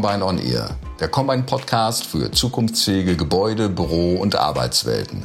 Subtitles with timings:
[0.00, 5.24] Combine on Ear, der Combine Podcast für zukunftsfähige Gebäude, Büro und Arbeitswelten.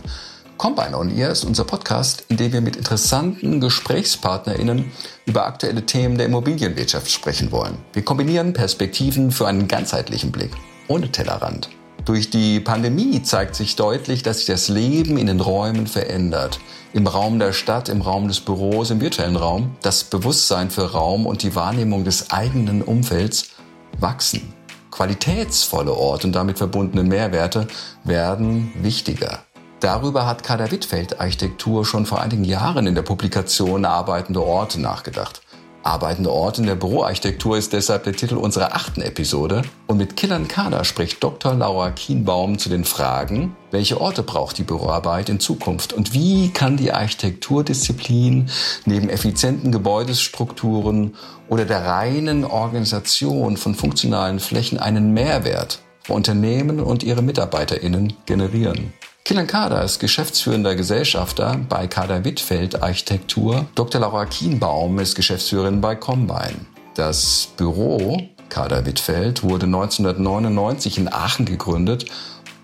[0.58, 4.92] Combine on Ear ist unser Podcast, in dem wir mit interessanten GesprächspartnerInnen
[5.26, 7.78] über aktuelle Themen der Immobilienwirtschaft sprechen wollen.
[7.94, 10.52] Wir kombinieren Perspektiven für einen ganzheitlichen Blick,
[10.90, 11.70] ohne Tellerrand.
[12.04, 16.60] Durch die Pandemie zeigt sich deutlich, dass sich das Leben in den Räumen verändert.
[16.92, 19.78] Im Raum der Stadt, im Raum des Büros, im virtuellen Raum.
[19.82, 23.52] Das Bewusstsein für Raum und die Wahrnehmung des eigenen Umfelds
[24.00, 24.55] wachsen.
[24.96, 27.68] Qualitätsvolle Orte und damit verbundene Mehrwerte
[28.06, 29.40] werden wichtiger.
[29.82, 35.42] Darüber hat Kader Wittfeld Architektur schon vor einigen Jahren in der Publikation Arbeitende Orte nachgedacht.
[35.86, 39.62] Arbeitende Ort in der Büroarchitektur ist deshalb der Titel unserer achten Episode.
[39.86, 41.54] Und mit Killern Kader spricht Dr.
[41.54, 46.76] Laura Kienbaum zu den Fragen, welche Orte braucht die Büroarbeit in Zukunft und wie kann
[46.76, 48.50] die Architekturdisziplin
[48.86, 51.14] neben effizienten Gebäudestrukturen
[51.50, 58.92] oder der reinen Organisation von funktionalen Flächen einen Mehrwert für Unternehmen und ihre MitarbeiterInnen generieren.
[59.28, 63.66] Kilian Kader ist geschäftsführender Gesellschafter bei Kader Wittfeld Architektur.
[63.74, 64.00] Dr.
[64.02, 66.60] Laura Kienbaum ist Geschäftsführerin bei Combine.
[66.94, 72.06] Das Büro Kader Wittfeld wurde 1999 in Aachen gegründet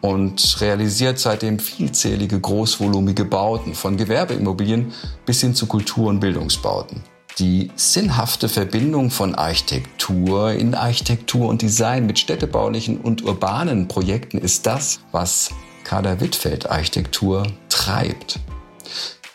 [0.01, 4.93] und realisiert seitdem vielzählige großvolumige Bauten von Gewerbeimmobilien
[5.25, 7.01] bis hin zu Kultur- und Bildungsbauten.
[7.39, 14.67] Die sinnhafte Verbindung von Architektur in Architektur und Design mit städtebaulichen und urbanen Projekten ist
[14.67, 15.49] das, was
[15.83, 18.39] Kader-Wittfeld-Architektur treibt.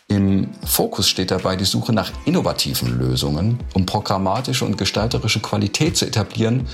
[0.09, 6.07] Im Fokus steht dabei die Suche nach innovativen Lösungen, um programmatische und gestalterische Qualität zu
[6.07, 6.69] etablieren,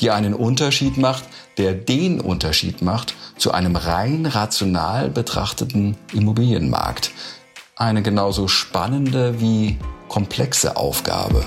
[0.00, 1.24] die einen Unterschied macht,
[1.58, 7.12] der den Unterschied macht zu einem rein rational betrachteten Immobilienmarkt.
[7.76, 9.78] Eine genauso spannende wie
[10.08, 11.44] komplexe Aufgabe.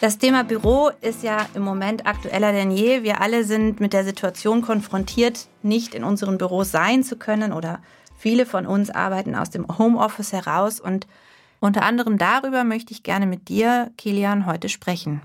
[0.00, 3.02] Das Thema Büro ist ja im Moment aktueller denn je.
[3.02, 7.80] Wir alle sind mit der Situation konfrontiert, nicht in unseren Büros sein zu können oder
[8.16, 11.08] viele von uns arbeiten aus dem Homeoffice heraus und
[11.58, 15.20] unter anderem darüber möchte ich gerne mit dir, Kilian, heute sprechen.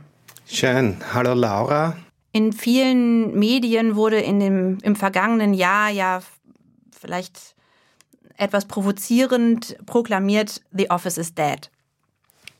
[0.47, 0.97] Schön.
[1.13, 1.95] Hallo Laura.
[2.31, 6.21] In vielen Medien wurde in dem, im vergangenen Jahr ja
[6.99, 7.53] vielleicht
[8.37, 11.69] etwas provozierend proklamiert, The Office is dead.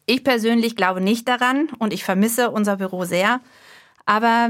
[0.06, 3.40] Ich persönlich glaube nicht daran und ich vermisse unser Büro sehr.
[4.06, 4.50] Aber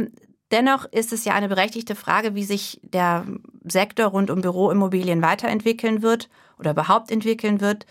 [0.52, 3.26] dennoch ist es ja eine berechtigte Frage, wie sich der
[3.64, 7.86] Sektor rund um Büroimmobilien weiterentwickeln wird oder überhaupt entwickeln wird.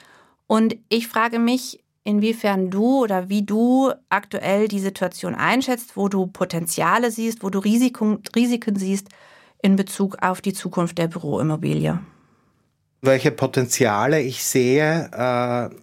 [0.46, 6.26] Und ich frage mich, inwiefern du oder wie du aktuell die Situation einschätzt, wo du
[6.26, 9.08] Potenziale siehst, wo du Risiken, Risiken siehst
[9.62, 12.00] in Bezug auf die Zukunft der Büroimmobilie.
[13.02, 15.74] Welche Potenziale ich sehe, äh,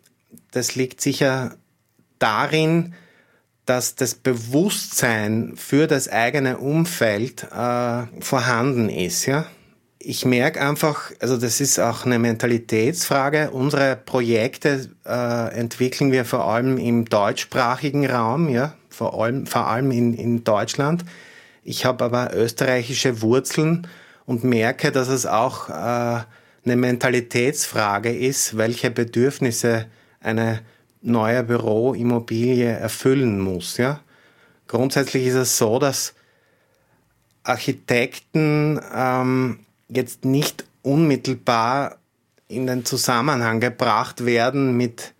[0.51, 1.55] das liegt sicher
[2.19, 2.93] darin,
[3.65, 9.25] dass das Bewusstsein für das eigene Umfeld äh, vorhanden ist.
[9.27, 9.45] Ja?
[9.99, 13.51] Ich merke einfach, also das ist auch eine Mentalitätsfrage.
[13.51, 19.91] Unsere Projekte äh, entwickeln wir vor allem im deutschsprachigen Raum, ja, vor allem, vor allem
[19.91, 21.05] in, in Deutschland.
[21.63, 23.87] Ich habe aber österreichische Wurzeln
[24.25, 29.85] und merke, dass es auch äh, eine Mentalitätsfrage ist, welche Bedürfnisse
[30.21, 30.61] eine
[31.01, 33.77] neue Büroimmobilie erfüllen muss.
[33.77, 34.01] Ja?
[34.67, 36.13] Grundsätzlich ist es so, dass
[37.43, 41.97] Architekten ähm, jetzt nicht unmittelbar
[42.47, 45.13] in den Zusammenhang gebracht werden mit,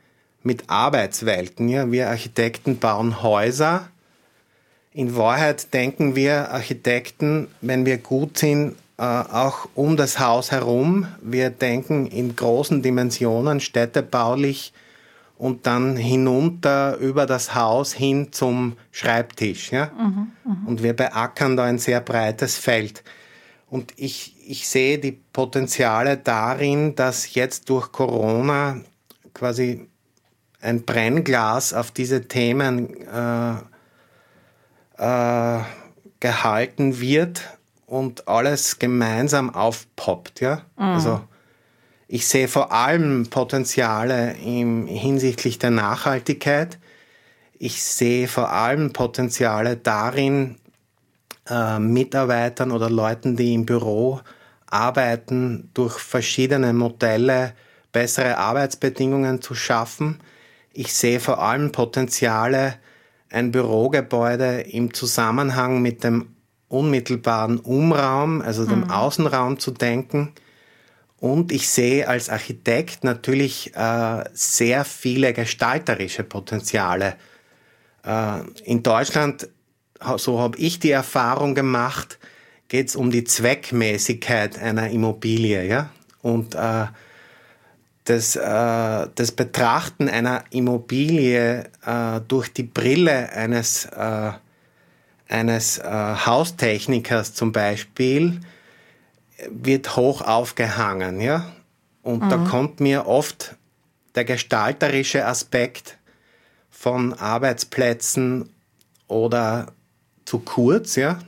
[0.44, 1.70] mit Arbeitswelten.
[1.70, 1.92] Ja?
[1.92, 3.90] Wir Architekten bauen Häuser.
[4.92, 11.08] In Wahrheit denken wir Architekten, wenn wir gut sind, äh, auch um das Haus herum.
[11.22, 14.74] Wir denken in großen Dimensionen, städtebaulich,
[15.40, 19.72] und dann hinunter über das Haus hin zum Schreibtisch.
[19.72, 19.90] Ja?
[19.98, 20.58] Mhm, mh.
[20.68, 23.06] Und wir beackern da ein sehr breites Feld.
[23.70, 28.82] Und ich, ich sehe die Potenziale darin, dass jetzt durch Corona
[29.34, 29.88] quasi
[30.60, 33.54] ein Brennglas auf diese Themen äh,
[34.98, 35.62] äh,
[36.20, 40.42] gehalten wird und alles gemeinsam aufpoppt.
[40.42, 40.64] Ja?
[40.76, 40.84] Mhm.
[40.84, 41.22] Also
[42.12, 46.80] ich sehe vor allem Potenziale im, hinsichtlich der Nachhaltigkeit.
[47.60, 50.56] Ich sehe vor allem Potenziale darin,
[51.48, 54.22] äh, Mitarbeitern oder Leuten, die im Büro
[54.66, 57.54] arbeiten, durch verschiedene Modelle
[57.92, 60.20] bessere Arbeitsbedingungen zu schaffen.
[60.74, 62.78] Ich sehe vor allem Potenziale,
[63.30, 66.36] ein Bürogebäude im Zusammenhang mit dem
[66.70, 68.90] unmittelbaren Umraum, also dem mhm.
[68.90, 70.34] Außenraum zu denken
[71.20, 77.16] Und ich sehe als Architekt natürlich äh, sehr viele gestalterische Potenziale.
[78.06, 79.50] Äh, in Deutschland,
[80.18, 82.20] so habe ich die Erfahrung gemacht,
[82.70, 85.66] geht es um die Zweckmäßigkeit einer Immobilie.
[85.66, 85.90] Ja?
[86.22, 86.86] Und äh,
[88.10, 94.32] das, äh, das Betrachten einer Immobilie äh, durch die Brille eines, äh,
[95.28, 98.40] eines Haustechnikers zum Beispiel
[99.50, 101.52] wird hoch aufgehangen, ja.
[102.02, 102.30] Und mhm.
[102.30, 103.56] da kommt mir oft
[104.16, 105.98] der gestalterische Aspekt
[106.70, 108.50] von Arbeitsplätzen
[109.08, 109.68] oder
[110.26, 111.20] zu kurz, ja.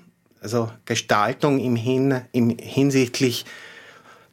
[0.41, 3.45] Also Gestaltung im, Hin, im hinsichtlich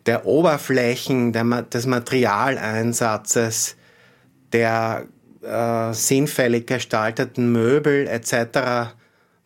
[0.06, 3.76] der Oberflächen, der, des Materialeinsatzes,
[4.52, 5.06] der
[5.42, 8.94] äh, sinnfällig gestalteten Möbel etc.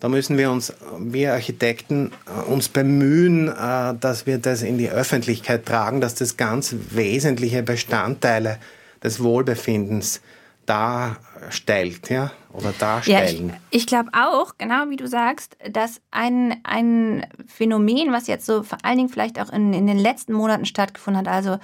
[0.02, 4.90] Da müssen wir uns, wir Architekten, äh, uns bemühen, äh, dass wir das in die
[4.90, 8.58] Öffentlichkeit tragen, dass das ganz wesentliche Bestandteile
[9.00, 10.20] des Wohlbefindens
[10.66, 13.50] darstellt, ja, oder darstellen.
[13.50, 18.44] Ja, ich, ich glaube auch, genau wie du sagst, dass ein, ein Phänomen, was jetzt
[18.44, 21.58] so vor allen Dingen vielleicht auch in, in den letzten Monaten stattgefunden hat, also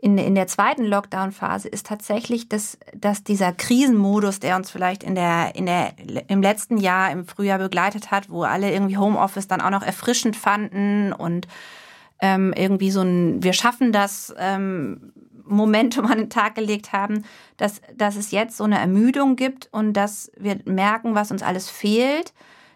[0.00, 5.16] in, in der zweiten Lockdown-Phase ist tatsächlich, dass, dass dieser Krisenmodus, der uns vielleicht in
[5.16, 5.92] der, in der,
[6.28, 10.36] im letzten Jahr, im Frühjahr begleitet hat, wo alle irgendwie Homeoffice dann auch noch erfrischend
[10.36, 11.48] fanden und
[12.20, 15.12] ähm, irgendwie so ein Wir schaffen das ähm,
[15.44, 17.24] Momentum an den Tag gelegt haben,
[17.56, 21.68] dass, dass es jetzt so eine Ermüdung gibt und dass wir merken, was uns alles
[21.70, 22.32] fehlt.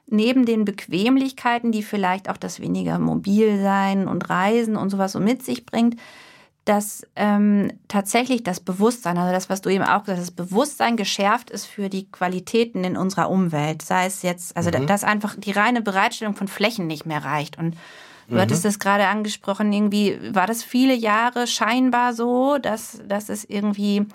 [0.08, 5.20] Neben den Bequemlichkeiten, die vielleicht auch das weniger mobil sein und Reisen und sowas so
[5.20, 5.96] mit sich bringt,
[6.64, 10.97] dass ähm, tatsächlich das Bewusstsein, also das, was du eben auch gesagt hast, das Bewusstsein
[10.97, 13.82] geschärft ist für die Qualitäten in unserer Umwelt.
[13.82, 14.87] Sei es jetzt, also mhm.
[14.87, 17.59] dass einfach die reine Bereitstellung von Flächen nicht mehr reicht.
[17.59, 17.75] Und
[18.29, 18.41] du mhm.
[18.41, 24.06] hattest das gerade angesprochen, irgendwie war das viele Jahre scheinbar so, dass, dass es irgendwie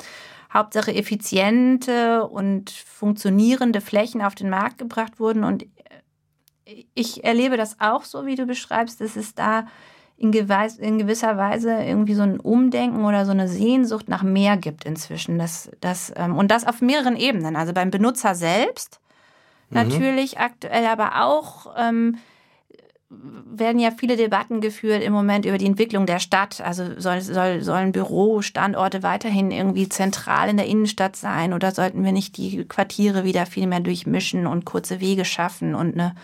[0.54, 5.44] Hauptsache effiziente und funktionierende Flächen auf den Markt gebracht wurden.
[5.44, 5.66] Und
[6.94, 9.68] ich erlebe das auch so, wie du beschreibst, dass es da
[10.18, 14.84] in, in gewisser Weise irgendwie so ein Umdenken oder so eine Sehnsucht nach mehr gibt
[14.84, 15.38] inzwischen.
[15.38, 17.56] Das, das, ähm, und das auf mehreren Ebenen.
[17.56, 19.00] Also beim Benutzer selbst
[19.70, 19.78] mhm.
[19.78, 22.18] natürlich aktuell, aber auch ähm,
[23.10, 26.62] werden ja viele Debatten geführt im Moment über die Entwicklung der Stadt.
[26.62, 32.12] Also soll, soll, sollen Bürostandorte weiterhin irgendwie zentral in der Innenstadt sein oder sollten wir
[32.12, 36.16] nicht die Quartiere wieder viel mehr durchmischen und kurze Wege schaffen und eine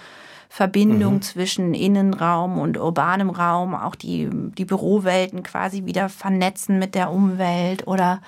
[0.55, 1.21] Verbindung mhm.
[1.23, 7.87] zwischen Innenraum und urbanem Raum, auch die, die Bürowelten quasi wieder vernetzen mit der Umwelt
[7.87, 8.21] oder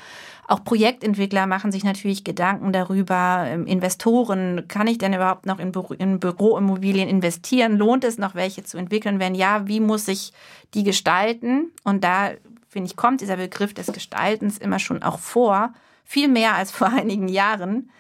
[0.48, 5.72] auch Projektentwickler machen sich natürlich Gedanken darüber, ähm, Investoren, kann ich denn überhaupt noch in,
[5.72, 7.78] Büro, in Büroimmobilien investieren?
[7.78, 9.20] Lohnt es noch welche zu entwickeln?
[9.20, 10.34] Wenn ja, wie muss ich
[10.74, 11.72] die gestalten?
[11.84, 12.32] Und da,
[12.68, 16.88] finde ich, kommt dieser Begriff des Gestaltens immer schon auch vor, viel mehr als vor
[16.92, 17.92] einigen Jahren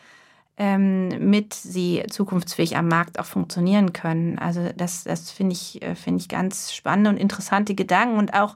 [0.58, 4.40] ähm, mit sie zukunftsfähig am Markt auch funktionieren können.
[4.40, 8.56] Also das, das finde ich, äh, finde ich ganz spannende und interessante Gedanken und auch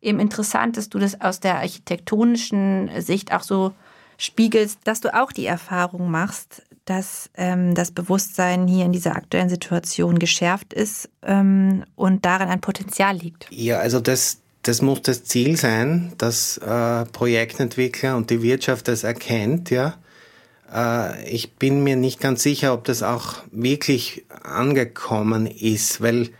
[0.00, 3.72] eben interessant, dass du das aus der architektonischen Sicht auch so
[4.16, 9.48] spiegelst, dass du auch die Erfahrung machst, dass ähm, das Bewusstsein hier in dieser aktuellen
[9.48, 13.46] Situation geschärft ist ähm, und darin ein Potenzial liegt.
[13.50, 19.04] Ja, also das, das muss das Ziel sein, dass äh, Projektentwickler und die Wirtschaft das
[19.04, 19.94] erkennt, ja
[21.26, 26.30] ich bin mir nicht ganz sicher, ob das auch wirklich angekommen ist, weil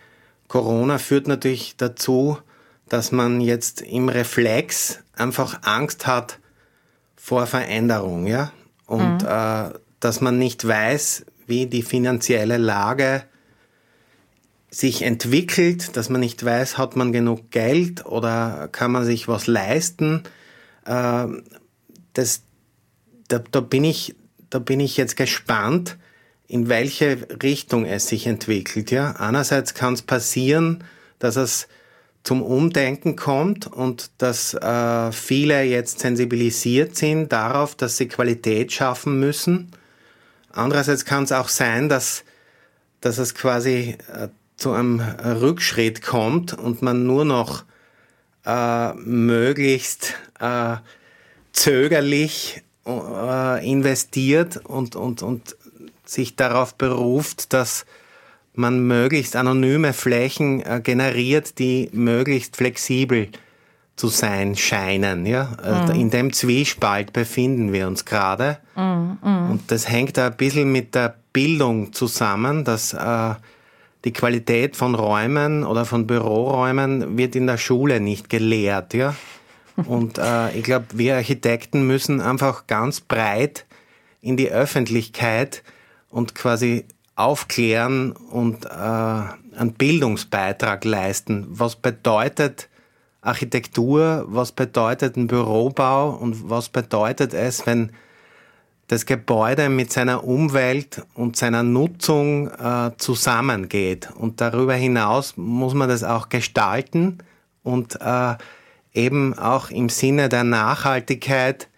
[0.46, 2.38] Corona führt natürlich dazu,
[2.88, 6.38] dass man jetzt im Reflex einfach Angst hat
[7.16, 8.52] vor Veränderung, ja,
[8.86, 9.28] und mhm.
[9.28, 9.70] äh,
[10.00, 13.24] dass man nicht weiß, wie die finanzielle Lage
[14.70, 19.46] sich entwickelt, dass man nicht weiß, hat man genug Geld oder kann man sich was
[19.46, 20.22] leisten.
[20.84, 21.26] Äh,
[22.12, 22.42] das,
[23.28, 24.16] da, da bin ich
[24.50, 25.96] da bin ich jetzt gespannt,
[26.46, 28.90] in welche Richtung es sich entwickelt.
[28.90, 30.82] Ja, einerseits kann es passieren,
[31.20, 31.68] dass es
[32.22, 39.18] zum Umdenken kommt und dass äh, viele jetzt sensibilisiert sind darauf, dass sie Qualität schaffen
[39.20, 39.70] müssen.
[40.50, 42.24] Andererseits kann es auch sein, dass,
[43.00, 47.64] dass es quasi äh, zu einem Rückschritt kommt und man nur noch
[48.44, 50.76] äh, möglichst äh,
[51.52, 55.56] zögerlich investiert und, und, und
[56.04, 57.84] sich darauf beruft, dass
[58.54, 63.28] man möglichst anonyme Flächen äh, generiert, die möglichst flexibel
[63.96, 65.26] zu sein scheinen.
[65.26, 65.56] Ja?
[65.62, 66.00] Äh, mhm.
[66.00, 68.58] In dem Zwiespalt befinden wir uns gerade.
[68.76, 69.50] Mhm, mhm.
[69.50, 73.34] Und das hängt ein bisschen mit der Bildung zusammen, dass äh,
[74.04, 79.14] die Qualität von Räumen oder von Büroräumen wird in der Schule nicht gelehrt, ja.
[79.86, 83.66] Und äh, ich glaube, wir Architekten müssen einfach ganz breit
[84.20, 85.62] in die Öffentlichkeit
[86.10, 86.84] und quasi
[87.16, 91.46] aufklären und äh, einen Bildungsbeitrag leisten.
[91.50, 92.68] Was bedeutet
[93.20, 94.24] Architektur?
[94.28, 96.10] Was bedeutet ein Bürobau?
[96.10, 97.92] Und was bedeutet es, wenn
[98.90, 104.10] das Gebäude mit seiner Umwelt und seiner Nutzung äh, zusammengeht.
[104.16, 107.18] Und darüber hinaus muss man das auch gestalten
[107.62, 108.34] und äh,
[108.94, 111.68] eben auch im Sinne der Nachhaltigkeit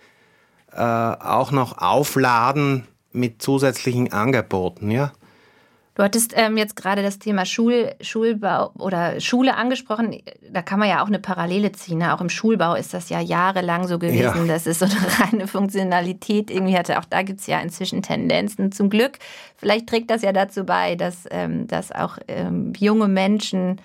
[0.73, 4.91] äh, auch noch aufladen mit zusätzlichen Angeboten.
[4.91, 5.13] Ja?
[5.95, 10.23] Du hattest ähm, jetzt gerade das Thema Schul, Schulbau oder Schule angesprochen.
[10.51, 11.99] Da kann man ja auch eine Parallele ziehen.
[11.99, 12.15] Ne?
[12.15, 14.55] Auch im Schulbau ist das ja jahrelang so gewesen, ja.
[14.55, 16.99] dass es so eine reine Funktionalität irgendwie hatte.
[16.99, 18.73] Auch da gibt es ja inzwischen Tendenzen.
[18.73, 19.19] Zum Glück,
[19.57, 23.79] vielleicht trägt das ja dazu bei, dass, ähm, dass auch ähm, junge Menschen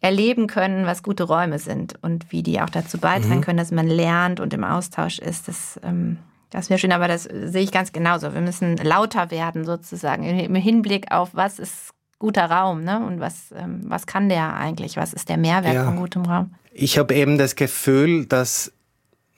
[0.00, 3.40] erleben können, was gute Räume sind und wie die auch dazu beitragen mhm.
[3.42, 5.48] können, dass man lernt und im Austausch ist.
[5.48, 6.18] Das ähm,
[6.50, 8.34] das wäre schön, aber das sehe ich ganz genauso.
[8.34, 13.04] Wir müssen lauter werden sozusagen im Hinblick auf, was ist guter Raum ne?
[13.04, 15.84] und was, ähm, was kann der eigentlich, was ist der Mehrwert ja.
[15.84, 16.54] von gutem Raum.
[16.72, 18.72] Ich habe eben das Gefühl, dass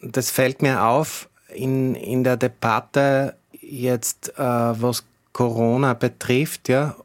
[0.02, 6.96] das fällt mir auf in, in der Debatte jetzt, äh, was Corona betrifft, ja,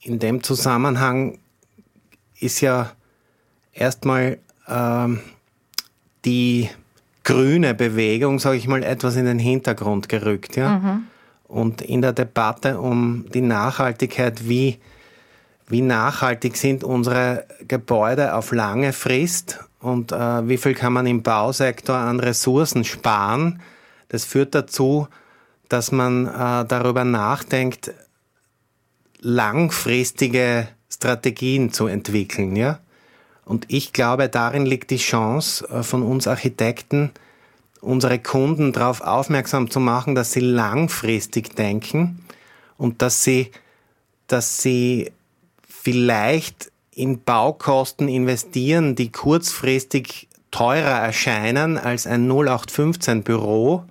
[0.00, 1.38] in dem Zusammenhang
[2.40, 2.92] ist ja
[3.72, 5.20] erstmal ähm,
[6.24, 6.68] die
[7.24, 10.56] grüne Bewegung, sage ich mal, etwas in den Hintergrund gerückt.
[10.56, 10.78] Ja?
[10.78, 11.06] Mhm.
[11.46, 14.78] Und in der Debatte um die Nachhaltigkeit, wie,
[15.66, 21.22] wie nachhaltig sind unsere Gebäude auf lange Frist und äh, wie viel kann man im
[21.22, 23.60] Bausektor an Ressourcen sparen,
[24.08, 25.06] das führt dazu,
[25.68, 27.92] dass man äh, darüber nachdenkt,
[29.20, 30.68] langfristige
[30.98, 32.56] Strategien zu entwickeln.
[32.56, 32.80] Ja?
[33.44, 37.12] Und ich glaube, darin liegt die Chance äh, von uns Architekten,
[37.80, 42.18] unsere Kunden darauf aufmerksam zu machen, dass sie langfristig denken
[42.76, 43.52] und dass sie,
[44.26, 45.12] dass sie
[45.68, 53.84] vielleicht in Baukosten investieren, die kurzfristig teurer erscheinen als ein 0815 Büro,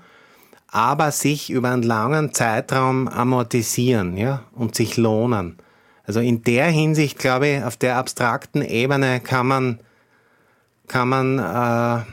[0.68, 5.58] aber sich über einen langen Zeitraum amortisieren, ja, und sich lohnen.
[6.08, 9.80] Also in der Hinsicht, glaube ich, auf der abstrakten Ebene kann man,
[10.88, 12.06] kann man äh,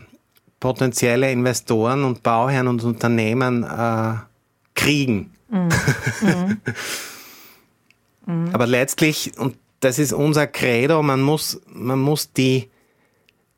[0.58, 4.14] potenzielle Investoren und Bauherren und Unternehmen äh,
[4.74, 5.30] kriegen.
[5.50, 6.56] Mhm.
[8.26, 8.50] Mhm.
[8.52, 12.70] Aber letztlich, und das ist unser Credo, man muss, man muss die,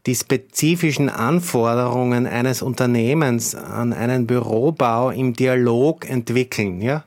[0.07, 7.05] die spezifischen Anforderungen eines Unternehmens an einen Bürobau im Dialog entwickeln, ja.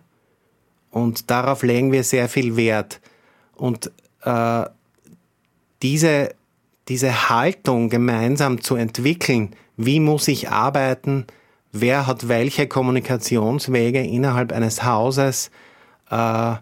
[0.91, 2.99] Und darauf legen wir sehr viel Wert.
[3.59, 3.91] Und
[4.23, 4.63] äh,
[5.81, 6.35] diese,
[6.87, 11.25] diese Haltung gemeinsam zu entwickeln, wie muss ich arbeiten,
[11.71, 15.51] wer hat welche Kommunikationswege innerhalb eines Hauses,
[16.09, 16.55] äh,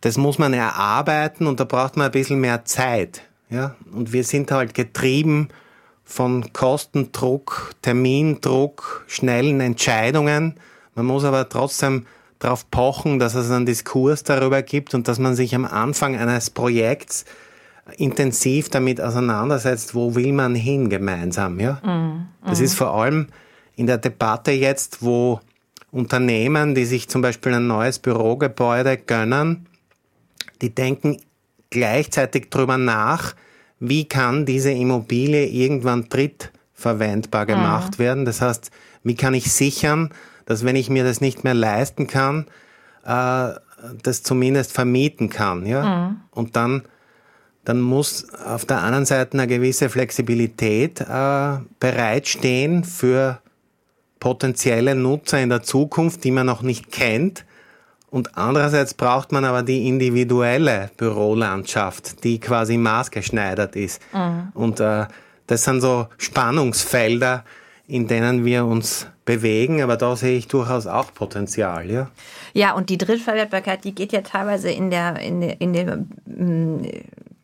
[0.00, 3.22] das muss man erarbeiten und da braucht man ein bisschen mehr Zeit.
[3.48, 3.74] Ja?
[3.92, 5.48] Und wir sind halt getrieben
[6.04, 10.56] von Kostendruck, Termindruck, schnellen Entscheidungen.
[10.94, 12.06] Man muss aber trotzdem
[12.44, 16.50] darauf pochen, dass es einen Diskurs darüber gibt und dass man sich am Anfang eines
[16.50, 17.24] Projekts
[17.96, 21.58] intensiv damit auseinandersetzt, wo will man hin gemeinsam.
[21.58, 21.74] Ja?
[21.82, 23.28] Mm, Das ist vor allem
[23.76, 25.40] in der Debatte jetzt, wo
[25.90, 29.66] Unternehmen, die sich zum Beispiel ein neues Bürogebäude gönnen,
[30.60, 31.18] die denken
[31.70, 33.34] gleichzeitig darüber nach,
[33.80, 38.02] wie kann diese Immobilie irgendwann drittverwendbar gemacht mm.
[38.02, 38.24] werden.
[38.24, 38.70] Das heißt,
[39.02, 40.10] wie kann ich sichern,
[40.46, 42.46] dass wenn ich mir das nicht mehr leisten kann,
[43.04, 43.50] äh,
[44.02, 45.66] das zumindest vermieten kann.
[45.66, 45.84] Ja?
[45.84, 46.20] Mhm.
[46.30, 46.82] Und dann,
[47.64, 53.40] dann muss auf der anderen Seite eine gewisse Flexibilität äh, bereitstehen für
[54.20, 57.44] potenzielle Nutzer in der Zukunft, die man noch nicht kennt.
[58.10, 64.00] Und andererseits braucht man aber die individuelle Bürolandschaft, die quasi maßgeschneidert ist.
[64.12, 64.52] Mhm.
[64.54, 65.06] Und äh,
[65.46, 67.44] das sind so Spannungsfelder,
[67.86, 72.10] in denen wir uns bewegen, aber da sehe ich durchaus auch Potenzial, ja.
[72.52, 76.86] Ja, und die Drittverwertbarkeit, die geht ja teilweise in der, in, in dem mm,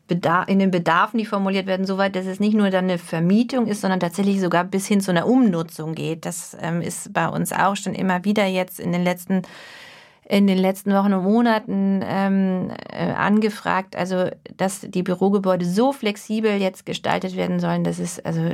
[0.07, 2.97] Bedarf, in den Bedarfen, die formuliert werden, so weit, dass es nicht nur dann eine
[2.97, 6.25] Vermietung ist, sondern tatsächlich sogar bis hin zu einer Umnutzung geht.
[6.25, 9.43] Das ähm, ist bei uns auch schon immer wieder jetzt in den letzten
[10.31, 16.53] in den letzten Wochen und Monaten ähm, äh, angefragt, also dass die Bürogebäude so flexibel
[16.53, 18.53] jetzt gestaltet werden sollen, dass es also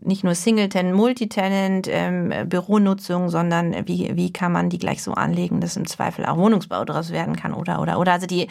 [0.00, 5.60] nicht nur Singleton, Multitenant, ähm, Büronutzung, sondern wie, wie kann man die gleich so anlegen,
[5.60, 8.46] dass im Zweifel auch Wohnungsbau daraus werden kann oder oder oder also die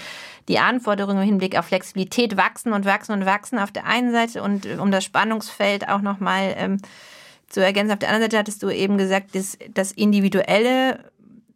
[0.48, 4.44] die Anforderungen im Hinblick auf Flexibilität wachsen und wachsen und wachsen auf der einen Seite
[4.44, 6.78] und um das Spannungsfeld auch nochmal ähm,
[7.48, 7.94] zu ergänzen.
[7.94, 11.00] Auf der anderen Seite hattest du eben gesagt, das, das Individuelle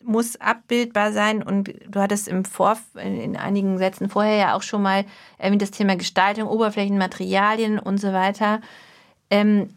[0.06, 4.82] muss abbildbar sein und du hattest im Vor in einigen Sätzen vorher ja auch schon
[4.82, 5.06] mal
[5.38, 8.62] erwähnt das Thema Gestaltung, Oberflächen, Materialien und so weiter.
[9.30, 9.70] Ähm,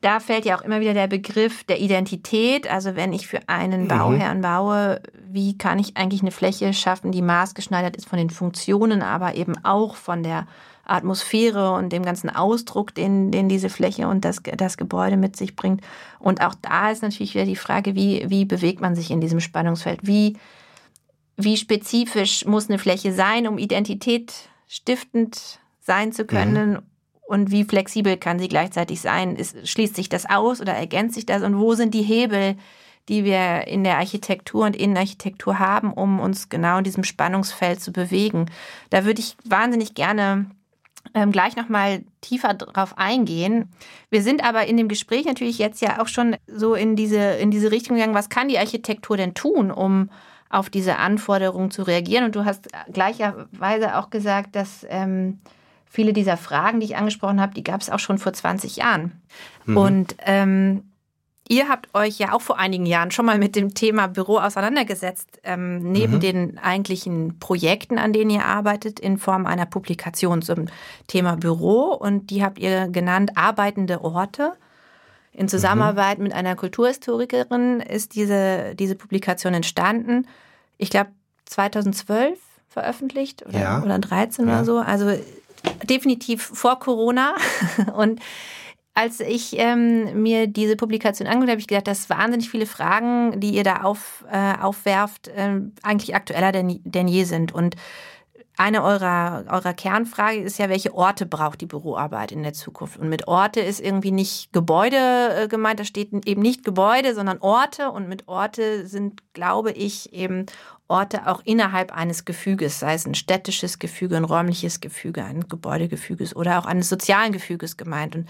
[0.00, 2.70] da fällt ja auch immer wieder der Begriff der Identität.
[2.70, 3.88] Also wenn ich für einen mhm.
[3.88, 9.02] Bauherrn baue, wie kann ich eigentlich eine Fläche schaffen, die maßgeschneidert ist von den Funktionen,
[9.02, 10.46] aber eben auch von der
[10.90, 15.56] Atmosphäre und dem ganzen Ausdruck, den, den diese Fläche und das, das Gebäude mit sich
[15.56, 15.82] bringt.
[16.18, 19.40] Und auch da ist natürlich wieder die Frage, wie, wie bewegt man sich in diesem
[19.40, 20.00] Spannungsfeld?
[20.02, 20.36] Wie,
[21.36, 24.32] wie spezifisch muss eine Fläche sein, um Identität
[24.66, 26.72] stiftend sein zu können?
[26.72, 26.78] Mhm.
[27.26, 29.36] Und wie flexibel kann sie gleichzeitig sein?
[29.36, 31.42] Ist, schließt sich das aus oder ergänzt sich das?
[31.42, 32.56] Und wo sind die Hebel,
[33.08, 37.92] die wir in der Architektur und Innenarchitektur haben, um uns genau in diesem Spannungsfeld zu
[37.92, 38.46] bewegen?
[38.90, 40.50] Da würde ich wahnsinnig gerne
[41.14, 43.68] ähm, gleich nochmal tiefer drauf eingehen.
[44.10, 47.50] Wir sind aber in dem Gespräch natürlich jetzt ja auch schon so in diese, in
[47.50, 50.10] diese Richtung gegangen, was kann die Architektur denn tun, um
[50.48, 52.24] auf diese Anforderungen zu reagieren?
[52.24, 55.38] Und du hast gleicherweise auch gesagt, dass ähm,
[55.86, 59.20] viele dieser Fragen, die ich angesprochen habe, die gab es auch schon vor 20 Jahren.
[59.66, 59.76] Mhm.
[59.76, 60.89] Und ähm,
[61.50, 65.40] Ihr habt euch ja auch vor einigen Jahren schon mal mit dem Thema Büro auseinandergesetzt,
[65.42, 66.20] ähm, neben mhm.
[66.20, 70.66] den eigentlichen Projekten, an denen ihr arbeitet, in Form einer Publikation zum
[71.08, 71.92] Thema Büro.
[71.92, 74.52] Und die habt ihr genannt Arbeitende Orte.
[75.32, 76.24] In Zusammenarbeit mhm.
[76.24, 80.28] mit einer Kulturhistorikerin ist diese, diese Publikation entstanden.
[80.78, 81.10] Ich glaube,
[81.46, 82.38] 2012
[82.68, 83.82] veröffentlicht oder, ja.
[83.82, 84.54] oder 13 ja.
[84.54, 84.78] oder so.
[84.78, 85.18] Also
[85.82, 87.34] definitiv vor Corona.
[87.96, 88.20] Und
[88.94, 93.50] als ich ähm, mir diese Publikation angeguckt habe, ich gedacht, dass wahnsinnig viele Fragen, die
[93.50, 97.52] ihr da auf, äh, aufwerft, äh, eigentlich aktueller denn, denn je sind.
[97.52, 97.76] Und
[98.60, 102.98] eine eurer, eurer Kernfrage ist ja, welche Orte braucht die Büroarbeit in der Zukunft?
[102.98, 104.96] Und mit Orte ist irgendwie nicht Gebäude
[105.44, 107.90] äh, gemeint, da steht eben nicht Gebäude, sondern Orte.
[107.90, 110.44] Und mit Orte sind, glaube ich, eben
[110.88, 116.36] Orte auch innerhalb eines Gefüges, sei es ein städtisches Gefüge, ein räumliches Gefüge, ein Gebäudegefüges
[116.36, 118.14] oder auch eines sozialen Gefüges gemeint.
[118.14, 118.28] Und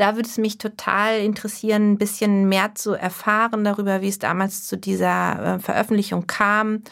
[0.00, 4.66] da würde es mich total interessieren, ein bisschen mehr zu erfahren darüber, wie es damals
[4.66, 6.82] zu dieser äh, Veröffentlichung kam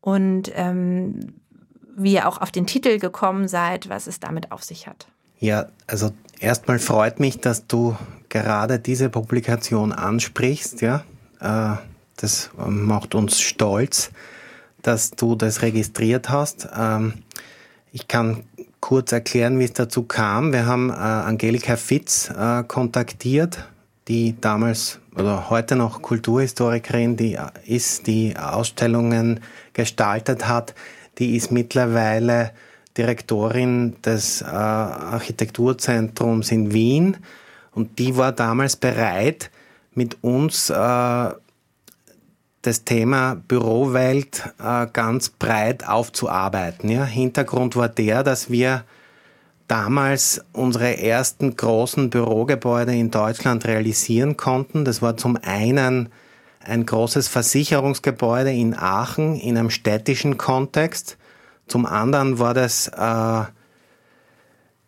[0.00, 1.34] und ähm,
[1.96, 5.06] wie ihr auch auf den Titel gekommen seid, was es damit auf sich hat.
[5.38, 7.94] Ja, also erstmal freut mich, dass du
[8.30, 10.80] gerade diese Publikation ansprichst.
[10.80, 11.04] Ja,
[11.40, 11.76] äh,
[12.16, 14.12] das macht uns stolz,
[14.80, 16.68] dass du das registriert hast.
[16.74, 17.14] Ähm,
[17.92, 18.44] ich kann
[18.80, 20.52] kurz erklären, wie es dazu kam.
[20.52, 23.66] Wir haben äh, Angelika Fitz äh, kontaktiert,
[24.08, 29.40] die damals oder heute noch Kulturhistorikerin, die äh, ist, die Ausstellungen
[29.72, 30.74] gestaltet hat.
[31.18, 32.52] Die ist mittlerweile
[32.96, 37.18] Direktorin des äh, Architekturzentrums in Wien
[37.72, 39.50] und die war damals bereit,
[39.94, 41.30] mit uns äh,
[42.62, 46.90] das Thema Bürowelt äh, ganz breit aufzuarbeiten.
[47.04, 48.84] Hintergrund war der, dass wir
[49.66, 54.84] damals unsere ersten großen Bürogebäude in Deutschland realisieren konnten.
[54.84, 56.10] Das war zum einen
[56.62, 61.16] ein großes Versicherungsgebäude in Aachen in einem städtischen Kontext.
[61.66, 63.44] Zum anderen war das äh,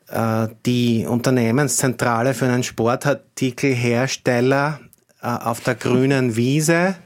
[0.08, 4.80] äh, die Unternehmenszentrale für einen Sportartikelhersteller
[5.22, 6.96] äh, auf der grünen Wiese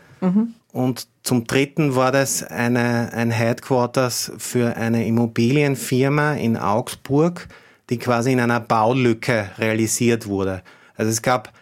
[0.73, 7.49] Und zum Dritten war das eine, ein Headquarters für eine Immobilienfirma in Augsburg,
[7.91, 10.63] die quasi in einer Baulücke realisiert wurde.
[10.97, 11.53] Also es gab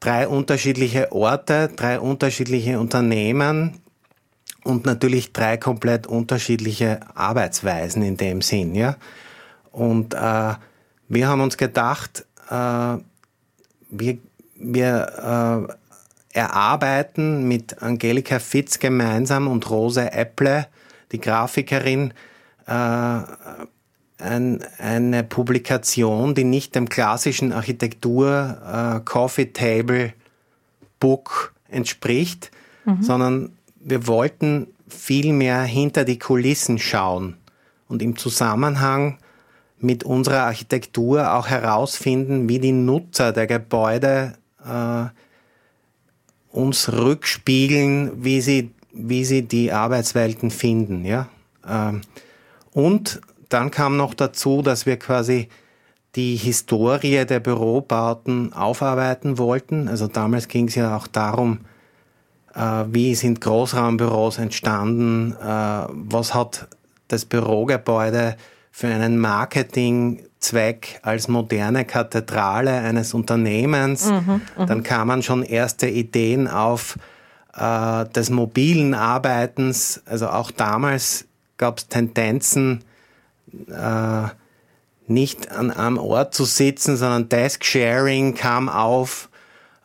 [0.00, 3.80] drei unterschiedliche Orte, drei unterschiedliche Unternehmen
[4.62, 8.74] und natürlich drei komplett unterschiedliche Arbeitsweisen in dem Sinn.
[8.74, 8.96] Ja?
[9.72, 10.54] Und äh,
[11.08, 12.96] wir haben uns gedacht, äh,
[13.90, 14.18] wir,
[14.56, 15.74] wir äh,
[16.34, 20.66] erarbeiten mit Angelika Fitz gemeinsam und Rose Epple,
[21.12, 22.12] die Grafikerin,
[22.66, 23.20] äh,
[24.18, 30.12] ein, eine Publikation, die nicht dem klassischen Architektur äh, Coffee Table
[31.00, 32.50] Book entspricht,
[32.84, 33.02] mhm.
[33.02, 37.36] sondern wir wollten viel mehr hinter die Kulissen schauen
[37.88, 39.18] und im Zusammenhang
[39.78, 45.06] mit unserer Architektur auch herausfinden, wie die Nutzer der Gebäude äh,
[46.54, 51.04] uns rückspiegeln, wie sie wie sie die Arbeitswelten finden.
[51.04, 51.28] Ja?
[51.68, 52.00] Ähm,
[52.72, 55.48] und dann kam noch dazu, dass wir quasi
[56.14, 59.88] die Historie der Bürobauten aufarbeiten wollten.
[59.88, 61.60] Also damals ging es ja auch darum,
[62.54, 66.68] äh, wie sind Großraumbüros entstanden, äh, was hat
[67.08, 68.36] das Bürogebäude
[68.70, 69.18] für einen
[70.52, 74.06] Marketingzweck als moderne Kathedrale eines Unternehmens.
[74.06, 74.66] Mhm, mh.
[74.66, 76.98] Dann kamen schon erste Ideen auf
[77.56, 80.02] äh, des mobilen Arbeitens.
[80.06, 81.26] Also auch damals
[81.56, 82.84] gab es Tendenzen,
[83.68, 84.28] äh,
[85.06, 89.28] nicht an einem Ort zu sitzen, sondern Desk-Sharing kam auf.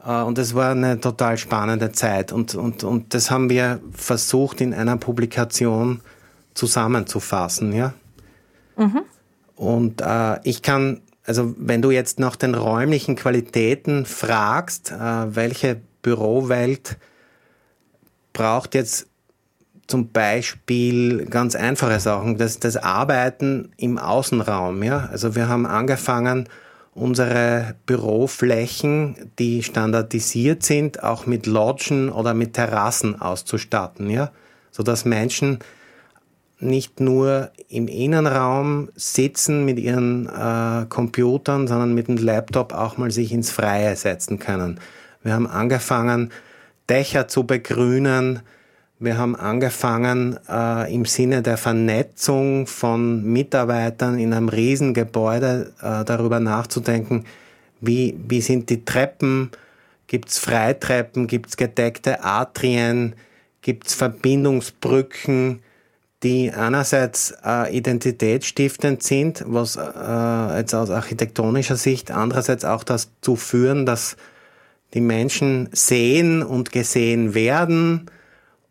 [0.05, 2.31] Äh, und es war eine total spannende Zeit.
[2.31, 6.01] Und, und, und das haben wir versucht in einer Publikation
[6.53, 7.73] zusammenzufassen.
[7.73, 7.93] Ja?
[8.77, 9.01] Mhm.
[9.59, 15.81] Und äh, ich kann, also wenn du jetzt nach den räumlichen Qualitäten fragst, äh, welche
[16.01, 16.95] Bürowelt
[18.31, 19.07] braucht jetzt
[19.85, 24.81] zum Beispiel ganz einfache Sachen, das, das Arbeiten im Außenraum.
[24.81, 25.09] Ja?
[25.11, 26.47] Also wir haben angefangen,
[26.93, 34.31] unsere Büroflächen, die standardisiert sind, auch mit Lodgen oder mit Terrassen auszustatten, ja,
[34.71, 35.59] so dass Menschen
[36.59, 43.11] nicht nur im Innenraum sitzen mit ihren äh, Computern, sondern mit dem Laptop auch mal
[43.11, 44.79] sich ins Freie setzen können.
[45.23, 46.31] Wir haben angefangen,
[46.89, 48.41] Dächer zu begrünen,
[49.01, 56.41] wir haben angefangen, äh, im Sinne der Vernetzung von Mitarbeitern in einem Riesengebäude äh, darüber
[56.41, 57.23] nachzudenken,
[57.79, 59.51] wie, wie sind die Treppen,
[60.07, 63.15] gibt es Freitreppen, gibt es gedeckte Atrien,
[63.61, 65.61] gibt es Verbindungsbrücken,
[66.23, 73.85] die einerseits äh, identitätsstiftend sind, was äh, jetzt aus architektonischer Sicht, andererseits auch dazu führen,
[73.85, 74.17] dass
[74.93, 78.09] die Menschen sehen und gesehen werden,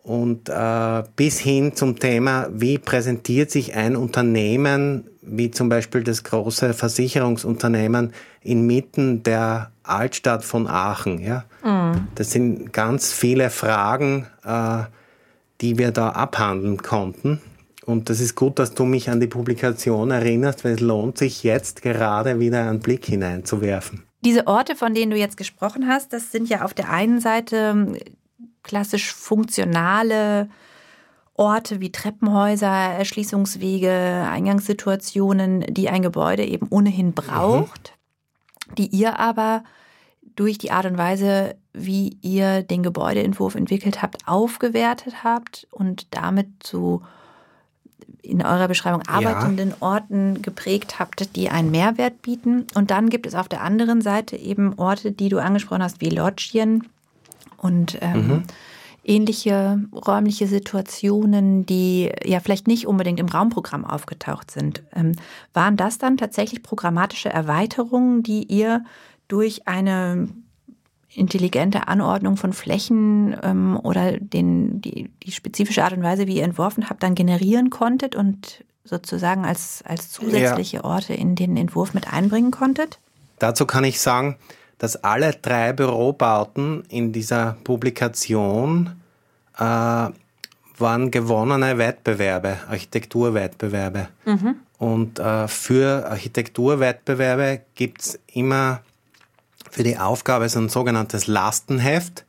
[0.09, 6.25] und äh, bis hin zum Thema, wie präsentiert sich ein Unternehmen, wie zum Beispiel das
[6.25, 11.19] große Versicherungsunternehmen inmitten der Altstadt von Aachen.
[11.21, 11.45] Ja?
[11.63, 12.09] Mhm.
[12.15, 14.85] Das sind ganz viele Fragen, äh,
[15.61, 17.41] die wir da abhandeln konnten.
[17.85, 21.43] Und das ist gut, dass du mich an die Publikation erinnerst, weil es lohnt sich
[21.43, 24.03] jetzt gerade wieder einen Blick hineinzuwerfen.
[24.25, 27.97] Diese Orte, von denen du jetzt gesprochen hast, das sind ja auf der einen Seite
[28.63, 30.49] klassisch funktionale
[31.35, 37.95] Orte wie Treppenhäuser, Erschließungswege, Eingangssituationen, die ein Gebäude eben ohnehin braucht,
[38.69, 38.75] mhm.
[38.75, 39.63] die ihr aber
[40.39, 46.47] durch die Art und Weise, wie ihr den Gebäudeentwurf entwickelt habt, aufgewertet habt und damit
[46.61, 47.03] zu
[48.23, 49.77] in eurer Beschreibung arbeitenden ja.
[49.81, 52.67] Orten geprägt habt, die einen Mehrwert bieten.
[52.75, 56.11] Und dann gibt es auf der anderen Seite eben Orte, die du angesprochen hast, wie
[56.11, 56.87] Lodgien,
[57.57, 58.43] und ähm, mhm.
[59.03, 64.85] ähnliche räumliche Situationen, die ja vielleicht nicht unbedingt im Raumprogramm aufgetaucht sind.
[64.95, 65.13] Ähm,
[65.53, 68.85] waren das dann tatsächlich programmatische Erweiterungen, die ihr
[69.29, 70.29] durch eine
[71.15, 76.45] intelligente Anordnung von Flächen ähm, oder den, die, die spezifische Art und Weise, wie ihr
[76.45, 82.13] entworfen habt, dann generieren konntet und sozusagen als, als zusätzliche Orte in den Entwurf mit
[82.13, 82.99] einbringen konntet?
[83.39, 84.37] Dazu kann ich sagen,
[84.79, 88.97] dass alle drei Bürobauten in dieser Publikation
[89.59, 89.63] äh,
[90.81, 94.09] waren gewonnene Wettbewerbe, Architekturwettbewerbe.
[94.25, 94.57] Mhm.
[94.79, 98.81] Und äh, für Architekturwettbewerbe gibt es immer
[99.71, 102.25] für die Aufgabe so ein sogenanntes Lastenheft.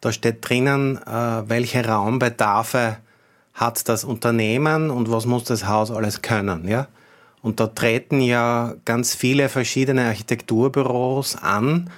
[0.00, 2.98] Da steht drinnen, äh, welche Raumbedarfe
[3.54, 6.68] hat das Unternehmen und was muss das Haus alles können.
[6.68, 6.86] Ja?
[7.42, 11.90] Und da treten ja ganz viele verschiedene Architekturbüros an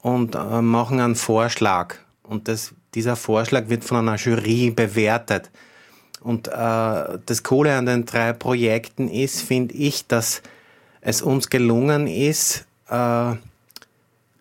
[0.00, 1.96] und äh, machen einen Vorschlag.
[2.22, 5.50] Und das, dieser Vorschlag wird von einer Jury bewertet.
[6.20, 10.42] Und äh, das Coole an den drei Projekten ist, finde ich, dass
[11.00, 13.32] es uns gelungen ist, äh,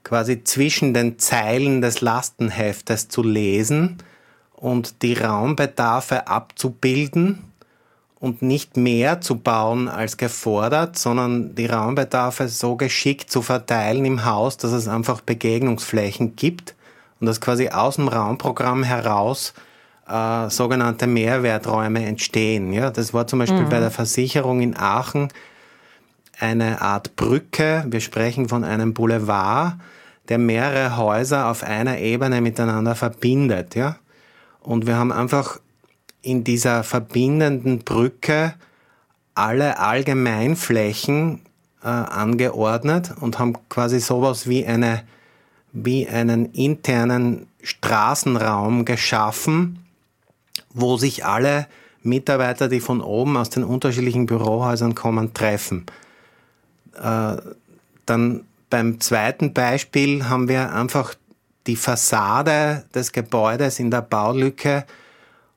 [0.08, 3.98] quasi zwischen den Zeilen des Lastenheftes zu lesen
[4.54, 7.44] und die Raumbedarfe abzubilden
[8.18, 14.24] und nicht mehr zu bauen als gefordert, sondern die Raumbedarfe so geschickt zu verteilen im
[14.24, 16.74] Haus, dass es einfach Begegnungsflächen gibt
[17.20, 19.54] und dass quasi aus dem Raumprogramm heraus
[20.08, 22.72] äh, sogenannte Mehrwerträume entstehen.
[22.72, 23.70] Ja, das war zum Beispiel mhm.
[23.70, 25.28] bei der Versicherung in Aachen
[26.40, 27.84] eine Art Brücke.
[27.90, 29.74] Wir sprechen von einem Boulevard,
[30.30, 33.76] der mehrere Häuser auf einer Ebene miteinander verbindet.
[33.76, 33.98] Ja,
[34.62, 35.60] und wir haben einfach
[36.22, 38.54] in dieser verbindenden Brücke
[39.36, 41.42] alle Allgemeinflächen
[41.84, 45.04] äh, angeordnet und haben quasi sowas wie eine
[45.74, 49.86] wie einen internen Straßenraum geschaffen,
[50.74, 51.68] wo sich alle
[52.02, 55.86] Mitarbeiter, die von oben aus den unterschiedlichen Bürohäusern kommen, treffen.
[56.96, 57.38] Äh,
[58.06, 61.16] dann beim zweiten Beispiel haben wir einfach
[61.68, 64.86] die Fassade des Gebäudes in der Baulücke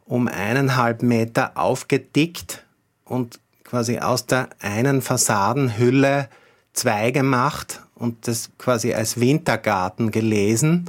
[0.07, 2.65] um eineinhalb Meter aufgedickt
[3.05, 6.29] und quasi aus der einen Fassadenhülle
[6.73, 10.87] zwei gemacht und das quasi als Wintergarten gelesen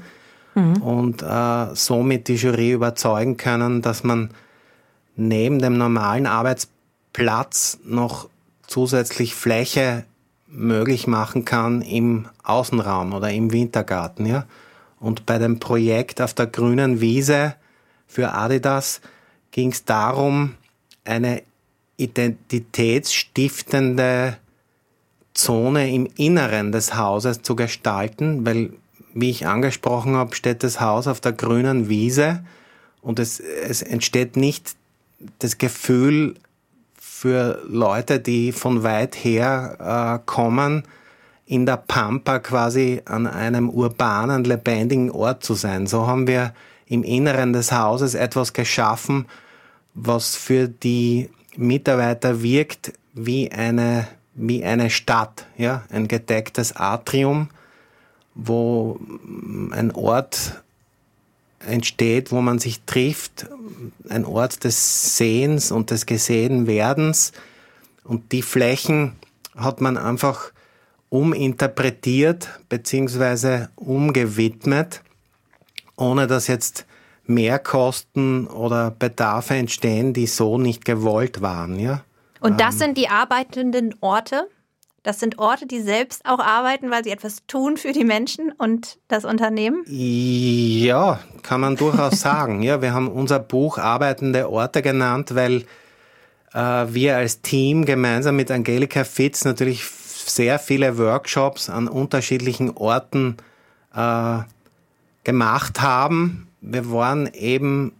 [0.56, 0.82] mhm.
[0.82, 4.32] und äh, somit die Jury überzeugen können, dass man
[5.16, 8.30] neben dem normalen Arbeitsplatz noch
[8.66, 10.06] zusätzlich Fläche
[10.52, 14.46] möglich machen kann im Außenraum oder im Wintergarten, ja.
[15.00, 17.56] Und bei dem Projekt auf der grünen Wiese
[18.06, 19.02] für Adidas
[19.50, 20.54] ging es darum,
[21.04, 21.42] eine
[21.98, 24.38] identitätsstiftende
[25.34, 28.74] Zone im Inneren des Hauses zu gestalten, weil,
[29.14, 32.44] wie ich angesprochen habe, steht das Haus auf der grünen Wiese
[33.02, 34.76] und es, es entsteht nicht
[35.40, 36.36] das Gefühl
[37.22, 40.82] für Leute, die von weit her äh, kommen,
[41.46, 45.86] in der Pampa quasi an einem urbanen, lebendigen Ort zu sein.
[45.86, 46.52] So haben wir
[46.88, 49.28] im Inneren des Hauses etwas geschaffen,
[49.94, 57.50] was für die Mitarbeiter wirkt wie eine, wie eine Stadt, ja, ein gedecktes Atrium,
[58.34, 59.00] wo
[59.70, 60.64] ein Ort
[61.68, 63.48] entsteht, wo man sich trifft,
[64.10, 67.32] ein Ort des Sehens und des Gesehenwerdens.
[68.04, 69.14] Und die Flächen
[69.56, 70.52] hat man einfach
[71.10, 73.68] uminterpretiert bzw.
[73.76, 75.02] umgewidmet,
[75.98, 76.86] ohne dass jetzt
[77.26, 81.80] Mehrkosten oder Bedarfe entstehen, die so nicht gewollt waren.
[81.80, 82.04] Ja?
[82.40, 84.48] Und das ähm, sind die arbeitenden Orte?
[85.04, 89.00] Das sind Orte, die selbst auch arbeiten, weil sie etwas tun für die Menschen und
[89.08, 89.84] das Unternehmen?
[89.88, 92.62] Ja, kann man durchaus sagen.
[92.62, 95.66] Ja, wir haben unser Buch Arbeitende Orte genannt, weil
[96.54, 103.38] äh, wir als Team gemeinsam mit Angelika Fitz natürlich sehr viele Workshops an unterschiedlichen Orten
[103.96, 104.40] äh,
[105.24, 106.48] gemacht haben.
[106.62, 107.94] Wir waren eben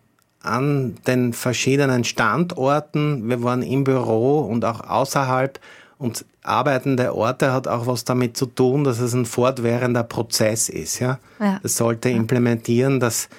[0.44, 5.60] an den verschiedenen Standorten, wir waren im Büro und auch außerhalb
[6.02, 10.98] und arbeitende Orte hat auch was damit zu tun, dass es ein fortwährender Prozess ist.
[10.98, 11.20] Ja?
[11.40, 11.60] ja.
[11.62, 13.30] Das sollte implementieren, dass,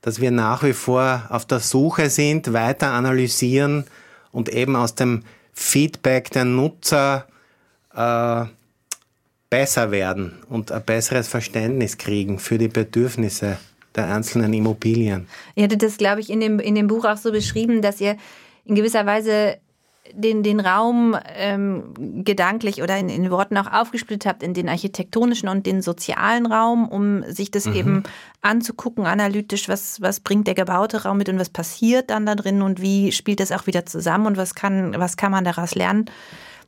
[0.00, 3.84] dass wir nach wie vor auf der Suche sind, weiter analysieren
[4.30, 5.24] und eben aus dem
[5.54, 7.26] Feedback der Nutzer
[7.92, 8.44] äh,
[9.50, 13.58] besser werden und ein besseres Verständnis kriegen für die Bedürfnisse
[13.96, 15.26] der einzelnen Immobilien.
[15.56, 18.16] Ihr hattet das, glaube ich, in dem, in dem Buch auch so beschrieben, dass ihr
[18.64, 19.58] in gewisser Weise
[20.12, 25.48] den, den Raum ähm, gedanklich oder in, in Worten auch aufgesplittet habt in den architektonischen
[25.48, 27.74] und den sozialen Raum, um sich das mhm.
[27.74, 28.02] eben
[28.42, 32.62] anzugucken, analytisch, was, was bringt der gebaute Raum mit und was passiert dann da drin
[32.62, 36.06] und wie spielt das auch wieder zusammen und was kann, was kann man daraus lernen.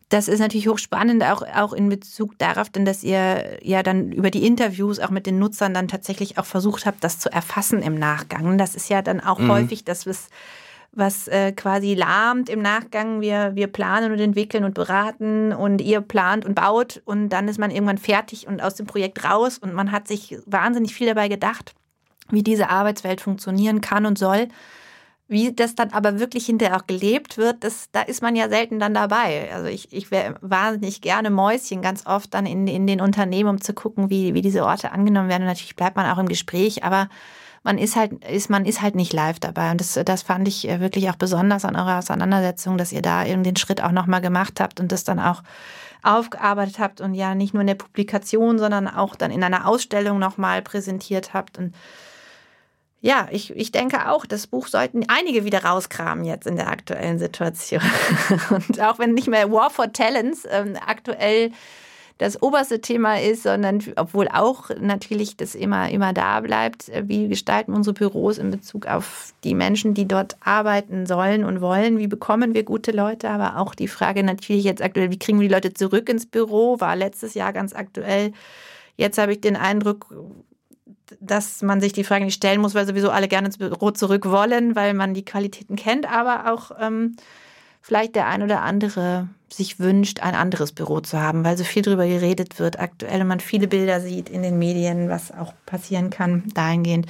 [0.08, 4.30] Das ist natürlich hochspannend, auch, auch in Bezug darauf, denn dass ihr ja dann über
[4.30, 7.96] die Interviews auch mit den Nutzern dann tatsächlich auch versucht habt, das zu erfassen im
[7.96, 8.56] Nachgang.
[8.56, 9.50] Das ist ja dann auch mhm.
[9.50, 10.28] häufig das, was
[10.96, 13.20] was äh, quasi lahmt im Nachgang.
[13.20, 17.58] Wir, wir planen und entwickeln und beraten und ihr plant und baut und dann ist
[17.58, 21.28] man irgendwann fertig und aus dem Projekt raus und man hat sich wahnsinnig viel dabei
[21.28, 21.74] gedacht,
[22.30, 24.48] wie diese Arbeitswelt funktionieren kann und soll.
[25.28, 28.78] Wie das dann aber wirklich hinterher auch gelebt wird, das, da ist man ja selten
[28.78, 29.52] dann dabei.
[29.52, 33.60] Also ich, ich wäre wahnsinnig gerne Mäuschen ganz oft dann in, in den Unternehmen, um
[33.60, 35.42] zu gucken, wie, wie diese Orte angenommen werden.
[35.42, 37.08] Und natürlich bleibt man auch im Gespräch, aber
[37.66, 39.72] man ist halt, ist, man ist halt nicht live dabei.
[39.72, 43.26] Und das, das fand ich äh, wirklich auch besonders an eurer Auseinandersetzung, dass ihr da
[43.26, 45.42] eben den Schritt auch nochmal gemacht habt und das dann auch
[46.04, 50.20] aufgearbeitet habt und ja nicht nur in der Publikation, sondern auch dann in einer Ausstellung
[50.20, 51.58] nochmal präsentiert habt.
[51.58, 51.74] Und
[53.00, 57.18] ja, ich, ich denke auch, das Buch sollten einige wieder rauskramen jetzt in der aktuellen
[57.18, 57.82] Situation.
[58.50, 61.50] Und auch wenn nicht mehr War for Talents ähm, aktuell
[62.18, 67.74] das oberste Thema ist, sondern obwohl auch natürlich das immer, immer da bleibt, wie gestalten
[67.74, 72.54] unsere Büros in Bezug auf die Menschen, die dort arbeiten sollen und wollen, wie bekommen
[72.54, 75.74] wir gute Leute, aber auch die Frage natürlich jetzt aktuell, wie kriegen wir die Leute
[75.74, 78.32] zurück ins Büro, war letztes Jahr ganz aktuell.
[78.96, 80.06] Jetzt habe ich den Eindruck,
[81.20, 84.24] dass man sich die Frage nicht stellen muss, weil sowieso alle gerne ins Büro zurück
[84.24, 87.16] wollen, weil man die Qualitäten kennt, aber auch ähm,
[87.86, 91.82] vielleicht der ein oder andere sich wünscht, ein anderes Büro zu haben, weil so viel
[91.82, 96.10] darüber geredet wird aktuell und man viele Bilder sieht in den Medien, was auch passieren
[96.10, 97.06] kann dahingehend.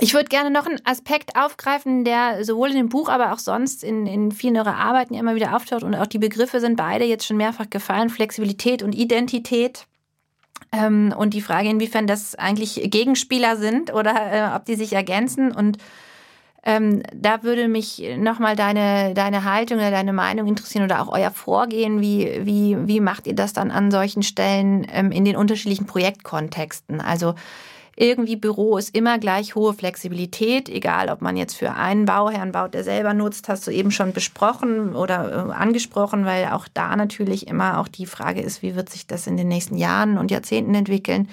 [0.00, 3.84] Ich würde gerne noch einen Aspekt aufgreifen, der sowohl in dem Buch, aber auch sonst
[3.84, 7.26] in, in vielen eurer Arbeiten immer wieder auftaucht und auch die Begriffe sind beide jetzt
[7.26, 9.86] schon mehrfach gefallen, Flexibilität und Identität.
[10.72, 15.52] Ähm, und die Frage, inwiefern das eigentlich Gegenspieler sind oder äh, ob die sich ergänzen
[15.52, 15.76] und
[16.68, 21.30] Ähm, da würde mich nochmal deine, deine Haltung oder deine Meinung interessieren oder auch euer
[21.30, 22.02] Vorgehen.
[22.02, 27.00] Wie, wie, wie macht ihr das dann an solchen Stellen ähm, in den unterschiedlichen Projektkontexten?
[27.00, 27.34] Also
[27.96, 32.74] irgendwie Büro ist immer gleich hohe Flexibilität, egal ob man jetzt für einen Bauherrn baut,
[32.74, 37.46] der selber nutzt, hast du eben schon besprochen oder äh, angesprochen, weil auch da natürlich
[37.46, 40.74] immer auch die Frage ist, wie wird sich das in den nächsten Jahren und Jahrzehnten
[40.74, 41.30] entwickeln.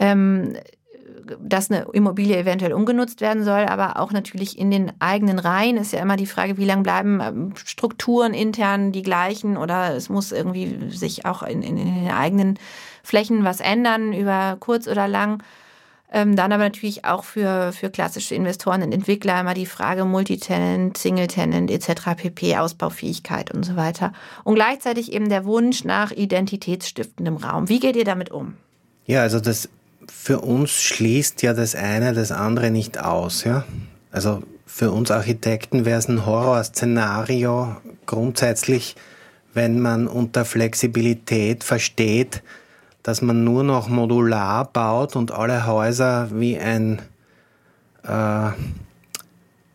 [0.00, 0.56] Ähm,
[1.40, 5.92] dass eine Immobilie eventuell umgenutzt werden soll, aber auch natürlich in den eigenen Reihen ist
[5.92, 10.32] ja immer die Frage, wie lange bleiben ähm, Strukturen intern die gleichen oder es muss
[10.32, 12.58] irgendwie sich auch in, in, in den eigenen
[13.02, 15.42] Flächen was ändern über kurz oder lang.
[16.10, 20.96] Ähm, dann aber natürlich auch für, für klassische Investoren und Entwickler immer die Frage Multitenant,
[20.96, 24.12] Single-Tenant etc., PP, Ausbaufähigkeit und so weiter.
[24.44, 27.68] Und gleichzeitig eben der Wunsch nach identitätsstiftendem Raum.
[27.68, 28.54] Wie geht ihr damit um?
[29.04, 29.68] Ja, also das
[30.10, 33.44] für uns schließt ja das eine das andere nicht aus.
[33.44, 33.64] Ja?
[34.10, 38.96] Also für uns Architekten wäre es ein Horrorszenario grundsätzlich,
[39.54, 42.42] wenn man unter Flexibilität versteht,
[43.02, 47.00] dass man nur noch modular baut und alle Häuser wie ein
[48.02, 48.50] äh,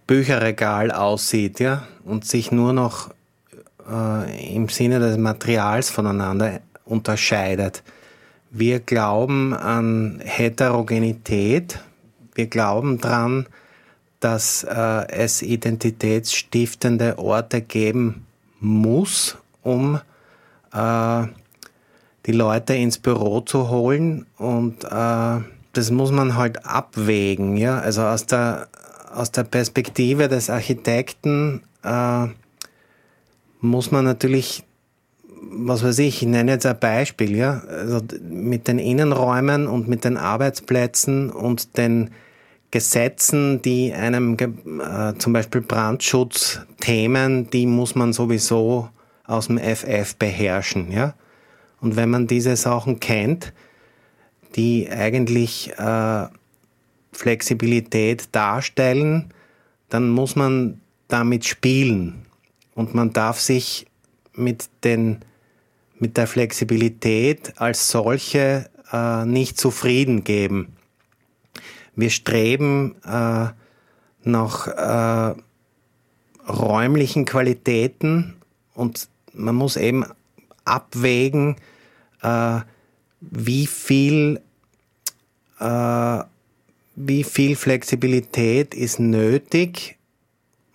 [0.06, 3.10] Bücherregal aussieht, ja, und sich nur noch
[3.90, 7.84] äh, im Sinne des Materials voneinander unterscheidet.
[8.56, 11.80] Wir glauben an Heterogenität.
[12.36, 13.48] Wir glauben daran,
[14.20, 18.28] dass äh, es identitätsstiftende Orte geben
[18.60, 20.00] muss, um
[20.72, 21.24] äh,
[22.28, 25.40] die Leute ins Büro zu holen und äh,
[25.74, 27.58] das muss man halt abwägen.
[27.58, 27.80] Ja?
[27.80, 28.68] Also aus der,
[29.12, 32.28] aus der Perspektive des Architekten äh,
[33.62, 34.64] muss man natürlich,
[35.52, 40.04] was weiß ich, ich nenne jetzt ein Beispiel, ja, also mit den Innenräumen und mit
[40.06, 42.12] den Arbeitsplätzen und den
[42.72, 48.90] Gesetzen, die einem äh, zum Beispiel Brandschutzthemen, die muss man sowieso
[49.26, 51.14] aus dem FF beherrschen, ja.
[51.80, 53.54] Und wenn man diese Sachen kennt,
[54.56, 56.28] die eigentlich äh,
[57.12, 59.34] Flexibilität darstellen,
[59.90, 62.26] dann muss man damit spielen.
[62.74, 63.86] Und man darf sich
[64.36, 65.20] mit, den,
[66.00, 70.76] mit der Flexibilität als solche äh, nicht zufrieden geben.
[71.96, 73.48] Wir streben äh,
[74.24, 75.36] nach äh,
[76.48, 78.36] räumlichen Qualitäten
[78.74, 80.06] und man muss eben
[80.66, 81.56] abwägen,
[82.22, 82.62] äh,
[83.22, 84.42] wie viel
[85.60, 86.24] äh,
[86.96, 89.98] wie viel Flexibilität ist nötig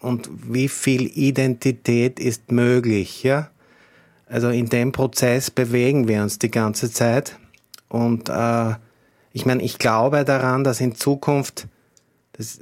[0.01, 3.51] und wie viel Identität ist möglich, ja?
[4.29, 7.39] Also in dem Prozess bewegen wir uns die ganze Zeit
[7.89, 8.75] und äh,
[9.33, 11.69] ich meine, ich glaube daran, dass in Zukunft
[12.33, 12.61] das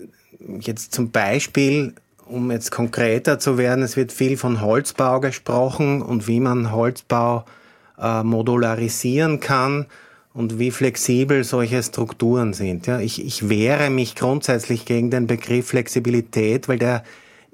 [0.61, 1.95] jetzt zum Beispiel
[2.27, 7.45] um jetzt konkreter zu werden, es wird viel von Holzbau gesprochen und wie man Holzbau
[7.99, 9.87] äh, modularisieren kann
[10.35, 12.87] und wie flexibel solche Strukturen sind.
[12.87, 17.05] Ja, ich, ich wehre mich grundsätzlich gegen den Begriff Flexibilität, weil der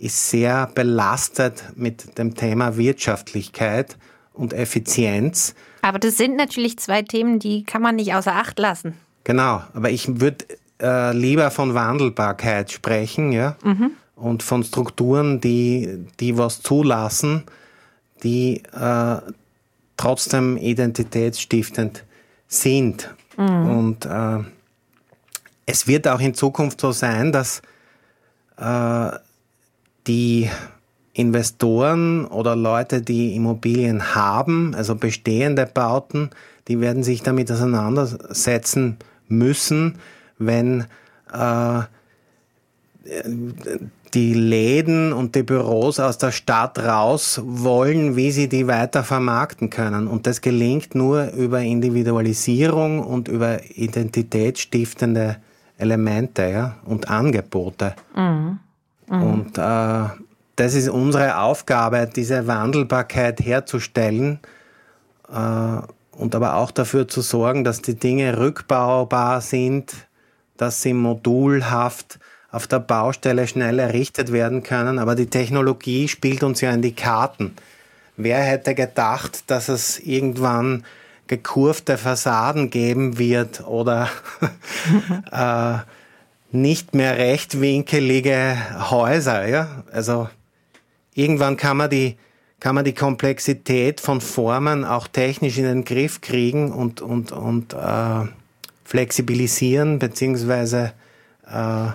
[0.03, 3.97] ist sehr belastet mit dem Thema Wirtschaftlichkeit
[4.33, 5.55] und Effizienz.
[5.83, 8.95] Aber das sind natürlich zwei Themen, die kann man nicht außer Acht lassen.
[9.23, 10.45] Genau, aber ich würde
[10.81, 13.93] äh, lieber von Wandelbarkeit sprechen, ja, mhm.
[14.17, 17.45] und von Strukturen, die, die was zulassen,
[18.25, 19.17] die äh,
[19.97, 22.03] trotzdem identitätsstiftend
[22.49, 23.15] sind.
[23.37, 23.71] Mhm.
[23.71, 24.38] Und äh,
[25.67, 27.62] es wird auch in Zukunft so sein, dass
[28.57, 29.11] äh,
[30.07, 30.51] die
[31.15, 36.31] Investoren oder Leute, die Immobilien haben, also bestehende Bauten,
[36.69, 38.97] die werden sich damit auseinandersetzen
[39.29, 39.99] müssen,
[40.38, 40.87] wenn
[41.33, 41.83] äh,
[44.15, 49.71] die Läden und die Büros aus der Stadt raus wollen, wie sie die weiter vermarkten
[49.71, 50.07] können.
[50.07, 55.37] Und das gelingt nur über Individualisierung und über identitätsstiftende
[55.79, 57.95] Elemente ja, und Angebote.
[58.15, 58.59] Mhm.
[59.12, 59.22] Mhm.
[59.22, 60.05] Und äh,
[60.57, 64.40] das ist unsere Aufgabe, diese Wandelbarkeit herzustellen
[65.31, 65.79] äh,
[66.13, 69.92] und aber auch dafür zu sorgen, dass die Dinge rückbaubar sind,
[70.56, 72.19] dass sie modulhaft
[72.50, 74.98] auf der Baustelle schnell errichtet werden können.
[74.98, 77.54] Aber die Technologie spielt uns ja in die Karten.
[78.17, 80.85] Wer hätte gedacht, dass es irgendwann
[81.27, 84.08] gekurfte Fassaden geben wird oder
[85.33, 85.79] äh,
[86.53, 88.57] nicht mehr rechtwinkelige
[88.90, 89.46] Häuser.
[89.48, 89.85] Ja?
[89.92, 90.29] Also
[91.15, 92.17] irgendwann kann man die
[92.61, 97.75] kann man die Komplexität von Formen auch technisch in den Griff kriegen und, und, und
[97.75, 98.29] äh,
[98.85, 100.92] flexibilisieren beziehungsweise
[101.44, 101.88] äh,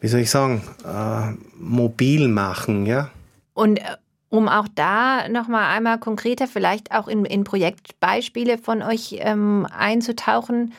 [0.00, 3.10] wie soll ich sagen, äh, mobil machen, ja.
[3.54, 3.96] Und äh,
[4.30, 10.72] um auch da nochmal einmal konkreter, vielleicht auch in, in Projektbeispiele von euch ähm, einzutauchen,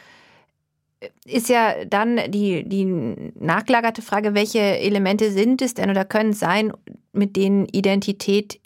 [1.25, 6.39] ist ja dann die, die nachgelagerte Frage, welche Elemente sind es denn oder können es
[6.39, 6.71] sein,
[7.11, 8.59] mit denen Identität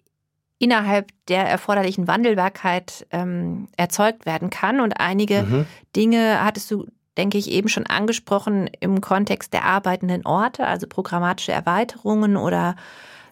[0.59, 4.79] innerhalb der erforderlichen Wandelbarkeit ähm, erzeugt werden kann.
[4.79, 5.65] Und einige mhm.
[5.95, 11.51] Dinge hattest du, denke ich, eben schon angesprochen im Kontext der arbeitenden Orte, also programmatische
[11.51, 12.75] Erweiterungen oder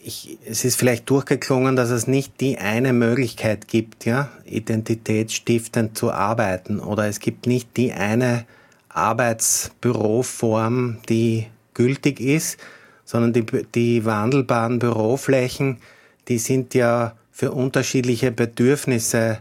[0.00, 6.12] ich, es ist vielleicht durchgeklungen, dass es nicht die eine Möglichkeit gibt, ja, identitätsstiftend zu
[6.12, 8.44] arbeiten oder es gibt nicht die eine
[8.90, 12.60] Arbeitsbüroform, die gültig ist,
[13.04, 13.44] sondern die,
[13.74, 15.78] die wandelbaren Büroflächen,
[16.28, 19.40] die sind ja für unterschiedliche Bedürfnisse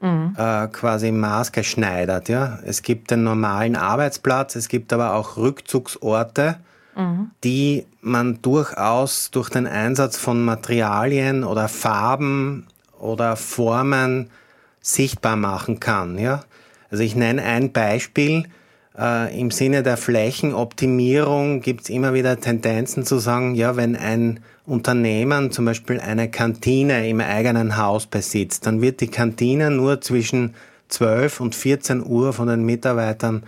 [0.00, 0.34] mhm.
[0.36, 2.28] äh, quasi maßgeschneidert.
[2.28, 2.58] Ja?
[2.64, 6.56] Es gibt den normalen Arbeitsplatz, es gibt aber auch Rückzugsorte,
[6.96, 7.30] mhm.
[7.44, 12.66] die man durchaus durch den Einsatz von Materialien oder Farben
[12.98, 14.30] oder Formen
[14.80, 16.18] sichtbar machen kann.
[16.18, 16.42] Ja?
[16.90, 18.46] Also ich nenne ein Beispiel.
[18.98, 24.40] Äh, Im Sinne der Flächenoptimierung gibt es immer wieder Tendenzen zu sagen, ja, wenn ein
[24.66, 30.54] Unternehmen zum Beispiel eine Kantine im eigenen Haus besitzt, dann wird die Kantine nur zwischen
[30.88, 33.44] 12 und 14 Uhr von den Mitarbeitern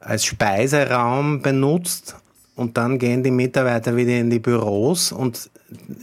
[0.00, 2.16] als Speiseraum benutzt
[2.56, 5.50] und dann gehen die Mitarbeiter wieder in die Büros und,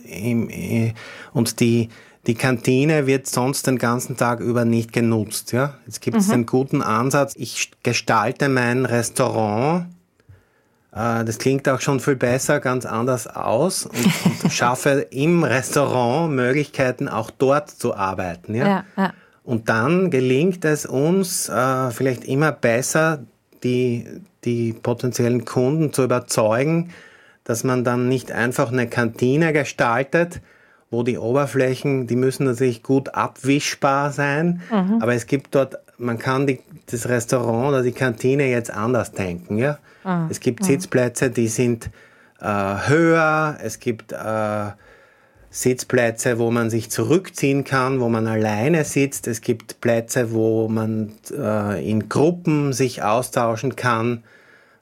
[0.07, 0.93] äh,
[1.33, 1.89] und die,
[2.29, 5.51] die Kantine wird sonst den ganzen Tag über nicht genutzt.
[5.51, 5.73] Ja?
[5.87, 6.31] Jetzt gibt es mhm.
[6.31, 9.87] den guten Ansatz, ich gestalte mein Restaurant,
[10.91, 16.31] äh, das klingt auch schon viel besser, ganz anders aus und, und schaffe im Restaurant
[16.31, 18.53] Möglichkeiten, auch dort zu arbeiten.
[18.53, 18.67] Ja?
[18.67, 19.13] ja, ja.
[19.43, 23.23] Und dann gelingt es uns äh, vielleicht immer besser,
[23.63, 24.05] die,
[24.43, 26.91] die potenziellen Kunden zu überzeugen,
[27.43, 30.41] dass man dann nicht einfach eine Kantine gestaltet,
[30.91, 35.01] wo die Oberflächen, die müssen natürlich gut abwischbar sein, mhm.
[35.01, 36.59] aber es gibt dort, man kann die,
[36.89, 39.57] das Restaurant oder die Kantine jetzt anders denken.
[39.57, 39.77] Ja?
[40.03, 40.27] Mhm.
[40.29, 40.65] Es gibt mhm.
[40.65, 41.91] Sitzplätze, die sind
[42.41, 42.45] äh,
[42.87, 44.71] höher, es gibt äh,
[45.51, 49.27] Sitzplätze, wo man sich zurückziehen kann, wo man alleine sitzt.
[49.27, 54.23] Es gibt Plätze, wo man äh, in Gruppen sich austauschen kann.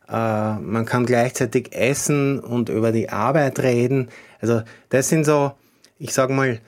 [0.09, 4.09] Äh, man kann gleichzeitig essen und über die Arbeit reden.
[4.41, 5.53] Also das sind so,
[5.99, 6.59] ich sag mal,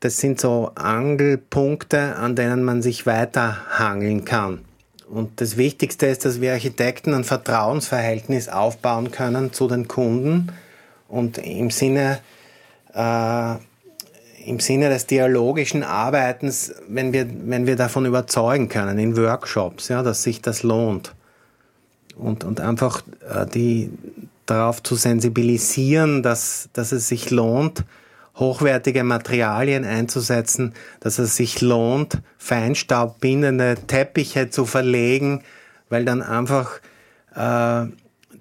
[0.00, 4.60] das sind so Angelpunkte, an denen man sich weiter hangeln kann.
[5.08, 10.52] Und das Wichtigste ist, dass wir Architekten ein Vertrauensverhältnis aufbauen können zu den Kunden
[11.08, 12.20] und im Sinne
[12.94, 13.54] äh,
[14.48, 20.02] im Sinne des dialogischen Arbeitens, wenn wir, wenn wir davon überzeugen können, in Workshops, ja,
[20.02, 21.14] dass sich das lohnt.
[22.16, 23.90] Und, und einfach äh, die,
[24.46, 27.84] darauf zu sensibilisieren, dass, dass es sich lohnt,
[28.38, 35.42] hochwertige Materialien einzusetzen, dass es sich lohnt, feinstaubbindende Teppiche zu verlegen,
[35.88, 36.80] weil dann einfach
[37.34, 37.86] äh,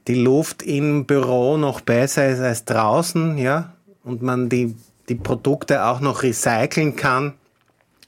[0.08, 3.74] die Luft im Büro noch besser ist als draußen, ja,
[4.04, 4.76] und man die,
[5.10, 7.34] die Produkte auch noch recyceln kann.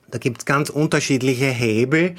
[0.10, 2.16] Da gibt's ganz unterschiedliche Hebel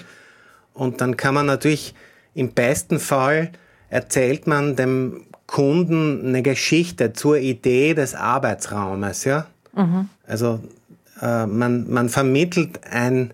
[0.74, 1.94] und dann kann man natürlich
[2.34, 3.50] im besten Fall
[3.88, 9.46] erzählt man dem Kunden eine Geschichte zur Idee des Arbeitsraumes, ja.
[9.72, 10.08] Mhm.
[10.26, 10.60] Also
[11.20, 13.32] äh, man, man vermittelt ein,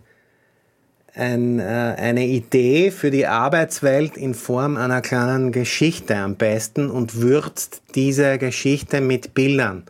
[1.14, 7.20] ein, äh, eine Idee für die Arbeitswelt in Form einer kleinen Geschichte am besten und
[7.20, 9.84] würzt diese Geschichte mit Bildern.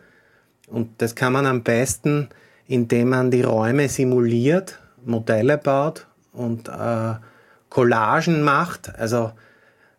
[0.67, 2.29] Und das kann man am besten,
[2.67, 7.15] indem man die Räume simuliert, Modelle baut und äh,
[7.69, 8.97] Collagen macht.
[8.97, 9.31] Also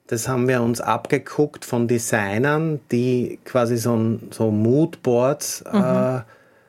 [0.06, 6.22] das haben wir uns abgeguckt von Designern, die quasi so, so Moodboards äh, mhm.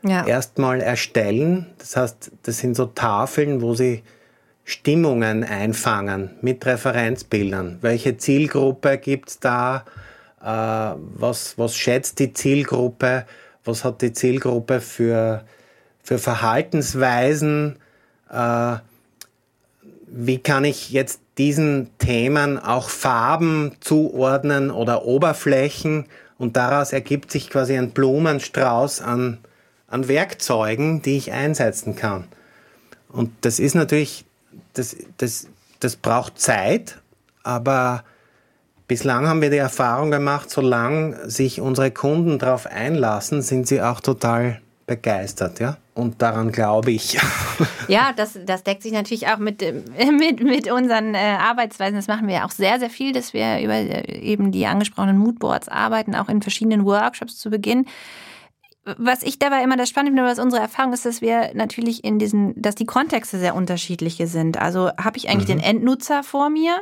[0.03, 0.25] Ja.
[0.25, 1.67] erstmal erstellen.
[1.77, 4.03] Das heißt, das sind so Tafeln, wo sie
[4.63, 7.79] Stimmungen einfangen mit Referenzbildern.
[7.81, 9.85] Welche Zielgruppe gibt's da?
[10.41, 13.25] Äh, was, was schätzt die Zielgruppe?
[13.65, 15.43] Was hat die Zielgruppe für,
[16.03, 17.77] für Verhaltensweisen?
[18.31, 18.75] Äh,
[20.11, 26.05] wie kann ich jetzt diesen Themen auch Farben zuordnen oder Oberflächen?
[26.37, 29.39] Und daraus ergibt sich quasi ein Blumenstrauß an,
[29.89, 32.25] an Werkzeugen, die ich einsetzen kann.
[33.09, 34.25] Und das ist natürlich,
[34.73, 35.47] das, das,
[35.79, 36.99] das braucht Zeit,
[37.43, 38.03] aber
[38.87, 43.99] bislang haben wir die Erfahrung gemacht, solange sich unsere Kunden darauf einlassen, sind sie auch
[43.99, 45.77] total begeistert, ja.
[45.93, 47.17] Und daran glaube ich.
[47.89, 49.61] Ja, das, das deckt sich natürlich auch mit,
[50.19, 51.95] mit, mit unseren äh, Arbeitsweisen.
[51.95, 55.67] Das machen wir auch sehr, sehr viel, dass wir über äh, eben die angesprochenen Moodboards
[55.67, 57.87] arbeiten, auch in verschiedenen Workshops zu Beginn
[58.97, 62.19] was ich dabei immer das Spannende finde, was unsere Erfahrung ist, dass wir natürlich in
[62.19, 64.57] diesen, dass die Kontexte sehr unterschiedliche sind.
[64.57, 65.59] Also habe ich eigentlich mhm.
[65.59, 66.81] den Endnutzer vor mir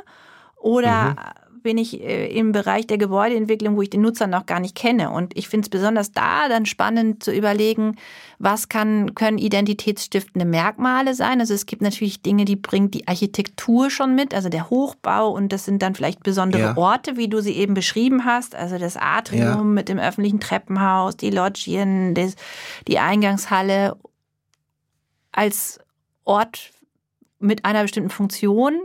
[0.56, 4.62] oder mhm bin ich äh, im Bereich der Gebäudeentwicklung, wo ich den Nutzer noch gar
[4.62, 5.12] nicht kenne.
[5.12, 7.98] Und ich finde es besonders da dann spannend zu überlegen,
[8.40, 11.42] was kann, können identitätsstiftende Merkmale sein.
[11.42, 15.52] Also es gibt natürlich Dinge, die bringt die Architektur schon mit, also der Hochbau und
[15.52, 16.78] das sind dann vielleicht besondere ja.
[16.78, 18.56] Orte, wie du sie eben beschrieben hast.
[18.56, 19.62] Also das Atrium ja.
[19.64, 22.36] mit dem öffentlichen Treppenhaus, die Loggien, das,
[22.88, 23.98] die Eingangshalle
[25.34, 25.82] als
[26.24, 26.72] Ort
[27.40, 28.80] mit einer bestimmten Funktion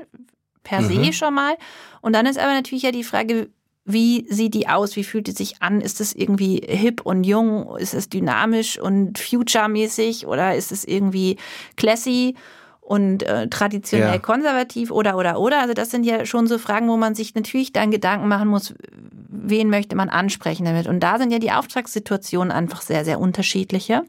[0.62, 1.12] per se mhm.
[1.12, 1.56] schon mal.
[2.00, 3.48] Und dann ist aber natürlich ja die Frage,
[3.84, 4.94] wie sieht die aus?
[4.96, 5.80] Wie fühlt die sich an?
[5.80, 7.76] Ist es irgendwie hip und jung?
[7.76, 10.26] Ist es dynamisch und future-mäßig?
[10.26, 11.36] Oder ist es irgendwie
[11.76, 12.36] classy
[12.80, 14.18] und äh, traditionell ja.
[14.18, 14.92] konservativ?
[14.92, 15.60] Oder, oder, oder?
[15.60, 18.74] Also das sind ja schon so Fragen, wo man sich natürlich dann Gedanken machen muss,
[19.28, 20.86] wen möchte man ansprechen damit?
[20.86, 24.04] Und da sind ja die Auftragssituationen einfach sehr, sehr unterschiedliche.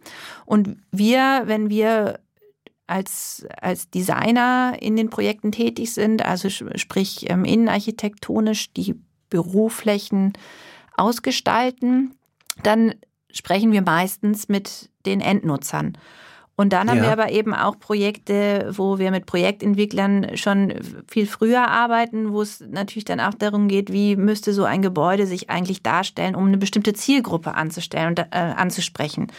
[0.45, 2.19] Und wir, wenn wir
[2.87, 8.95] als, als Designer in den Projekten tätig sind, also sprich ähm, innenarchitektonisch die
[9.29, 10.33] Büroflächen
[10.95, 12.13] ausgestalten,
[12.61, 12.95] dann
[13.31, 15.97] sprechen wir meistens mit den Endnutzern.
[16.55, 17.03] Und dann haben ja.
[17.03, 20.73] wir aber eben auch Projekte, wo wir mit Projektentwicklern schon
[21.07, 25.25] viel früher arbeiten, wo es natürlich dann auch darum geht, wie müsste so ein Gebäude
[25.25, 29.31] sich eigentlich darstellen, um eine bestimmte Zielgruppe anzustellen und äh, anzusprechen.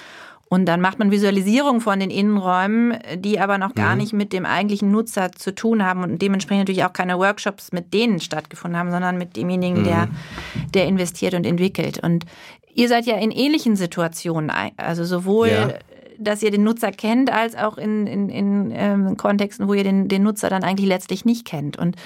[0.48, 4.02] Und dann macht man Visualisierung von den Innenräumen, die aber noch gar mhm.
[4.02, 7.92] nicht mit dem eigentlichen Nutzer zu tun haben und dementsprechend natürlich auch keine Workshops mit
[7.94, 9.84] denen stattgefunden haben, sondern mit demjenigen, mhm.
[9.84, 10.08] der,
[10.74, 11.98] der investiert und entwickelt.
[11.98, 12.24] Und
[12.74, 15.68] ihr seid ja in ähnlichen Situationen, also sowohl ja
[16.18, 20.08] dass ihr den Nutzer kennt, als auch in, in, in ähm, Kontexten, wo ihr den,
[20.08, 21.76] den Nutzer dann eigentlich letztlich nicht kennt.
[21.78, 21.96] Und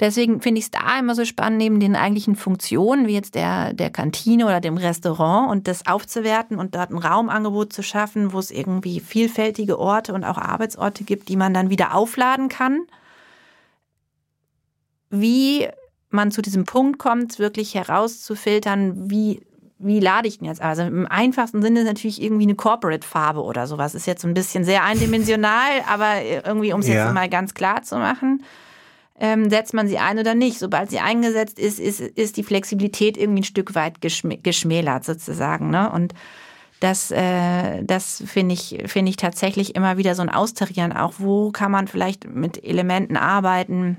[0.00, 3.72] deswegen finde ich es da immer so spannend, neben den eigentlichen Funktionen, wie jetzt der,
[3.74, 8.38] der Kantine oder dem Restaurant und das aufzuwerten und dort ein Raumangebot zu schaffen, wo
[8.38, 12.86] es irgendwie vielfältige Orte und auch Arbeitsorte gibt, die man dann wieder aufladen kann.
[15.10, 15.68] Wie
[16.10, 19.42] man zu diesem Punkt kommt, wirklich herauszufiltern, wie
[19.78, 20.60] wie lade ich denn jetzt?
[20.60, 23.94] Also im einfachsten Sinne ist natürlich irgendwie eine Corporate-Farbe oder sowas.
[23.94, 27.04] Ist jetzt so ein bisschen sehr eindimensional, aber irgendwie, um es ja.
[27.04, 28.42] jetzt mal ganz klar zu machen,
[29.20, 30.58] ähm, setzt man sie ein oder nicht.
[30.58, 35.70] Sobald sie eingesetzt ist, ist, ist die Flexibilität irgendwie ein Stück weit geschm geschmälert sozusagen.
[35.70, 35.90] Ne?
[35.90, 36.12] Und
[36.80, 40.92] das, äh, das finde ich, finde ich tatsächlich immer wieder so ein Austarieren.
[40.92, 43.98] Auch wo kann man vielleicht mit Elementen arbeiten,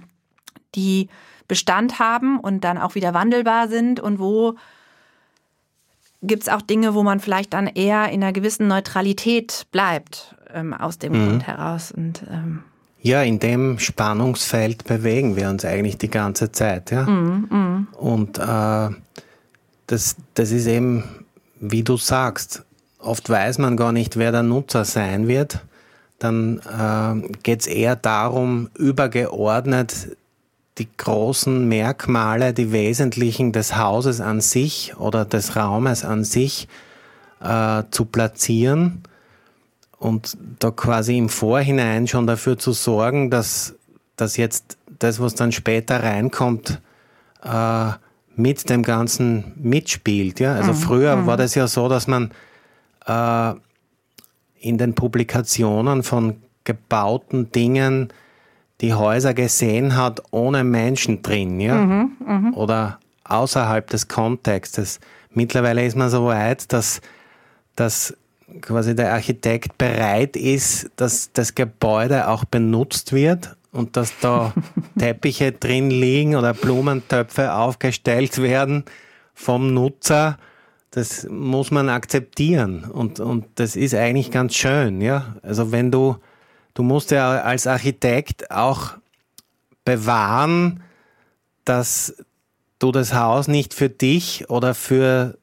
[0.75, 1.09] die
[1.47, 4.55] Bestand haben und dann auch wieder wandelbar sind und wo
[6.21, 10.73] gibt es auch Dinge, wo man vielleicht dann eher in einer gewissen Neutralität bleibt, ähm,
[10.73, 11.27] aus dem mhm.
[11.27, 11.91] Grund heraus.
[11.91, 12.63] Und, ähm,
[13.01, 16.91] ja, in dem Spannungsfeld bewegen wir uns eigentlich die ganze Zeit.
[16.91, 17.05] Ja?
[17.05, 17.97] Mhm, mh.
[17.97, 18.95] Und äh,
[19.87, 21.03] das, das ist eben,
[21.59, 22.65] wie du sagst,
[22.99, 25.65] oft weiß man gar nicht, wer der Nutzer sein wird.
[26.19, 30.17] Dann äh, geht es eher darum, übergeordnet
[30.79, 36.67] die großen Merkmale, die wesentlichen des Hauses an sich oder des Raumes an sich
[37.41, 39.03] äh, zu platzieren
[39.99, 43.75] und da quasi im Vorhinein schon dafür zu sorgen, dass,
[44.15, 46.81] dass jetzt das, was dann später reinkommt,
[47.43, 47.91] äh,
[48.35, 50.39] mit dem Ganzen mitspielt.
[50.39, 50.53] Ja?
[50.53, 50.77] Also mhm.
[50.77, 51.25] früher mhm.
[51.27, 52.31] war das ja so, dass man
[53.05, 53.53] äh,
[54.61, 58.09] in den Publikationen von gebauten Dingen
[58.81, 61.75] die Häuser gesehen hat ohne Menschen drin, ja?
[61.75, 62.51] Mhm, mh.
[62.57, 64.99] Oder außerhalb des Kontextes.
[65.31, 67.01] Mittlerweile ist man so weit, dass,
[67.75, 68.15] dass
[68.61, 74.53] quasi der Architekt bereit ist, dass das Gebäude auch benutzt wird und dass da
[74.97, 78.85] Teppiche drin liegen oder Blumentöpfe aufgestellt werden
[79.33, 80.37] vom Nutzer.
[80.91, 85.35] Das muss man akzeptieren und, und das ist eigentlich ganz schön, ja.
[85.43, 86.15] Also wenn du
[86.79, 88.93] du musst ja als Architekt auch
[89.83, 90.81] bewahren,
[91.65, 92.15] dass
[92.79, 95.37] du das Haus nicht für dich oder für,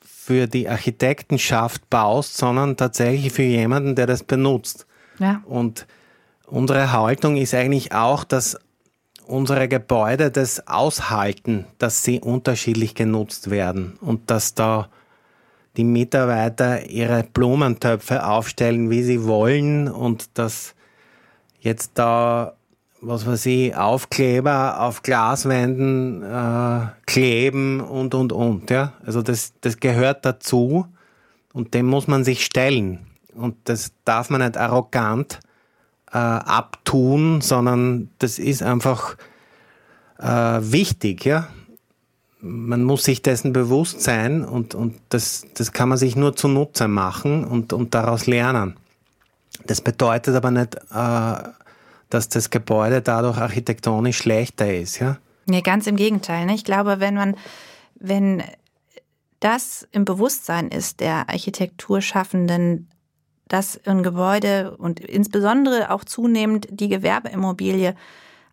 [0.00, 4.86] für die Architektenschaft baust, sondern tatsächlich für jemanden, der das benutzt.
[5.18, 5.42] Ja.
[5.46, 5.88] Und
[6.46, 8.56] unsere Haltung ist eigentlich auch, dass
[9.26, 14.88] unsere Gebäude das aushalten, dass sie unterschiedlich genutzt werden und dass da
[15.76, 20.74] die Mitarbeiter ihre Blumentöpfe aufstellen, wie sie wollen und dass
[21.60, 22.54] jetzt da,
[23.00, 28.70] was weiß ich, Aufkleber auf Glaswänden äh, kleben und, und, und.
[28.70, 28.92] Ja?
[29.04, 30.86] Also das, das gehört dazu
[31.52, 33.06] und dem muss man sich stellen.
[33.34, 35.40] Und das darf man nicht arrogant
[36.12, 39.16] äh, abtun, sondern das ist einfach
[40.18, 40.26] äh,
[40.60, 41.48] wichtig, ja.
[42.42, 46.88] Man muss sich dessen bewusst sein und, und das, das kann man sich nur zunutze
[46.88, 48.76] machen und, und daraus lernen.
[49.66, 51.48] Das bedeutet aber nicht, äh,
[52.10, 55.18] dass das Gebäude dadurch architektonisch schlechter ist, ja?
[55.46, 56.46] Nee, ganz im Gegenteil.
[56.46, 56.54] Ne?
[56.54, 57.36] Ich glaube, wenn man,
[57.94, 58.42] wenn
[59.40, 62.88] das im Bewusstsein ist der Architekturschaffenden,
[63.48, 67.94] dass ein Gebäude und insbesondere auch zunehmend die Gewerbeimmobilie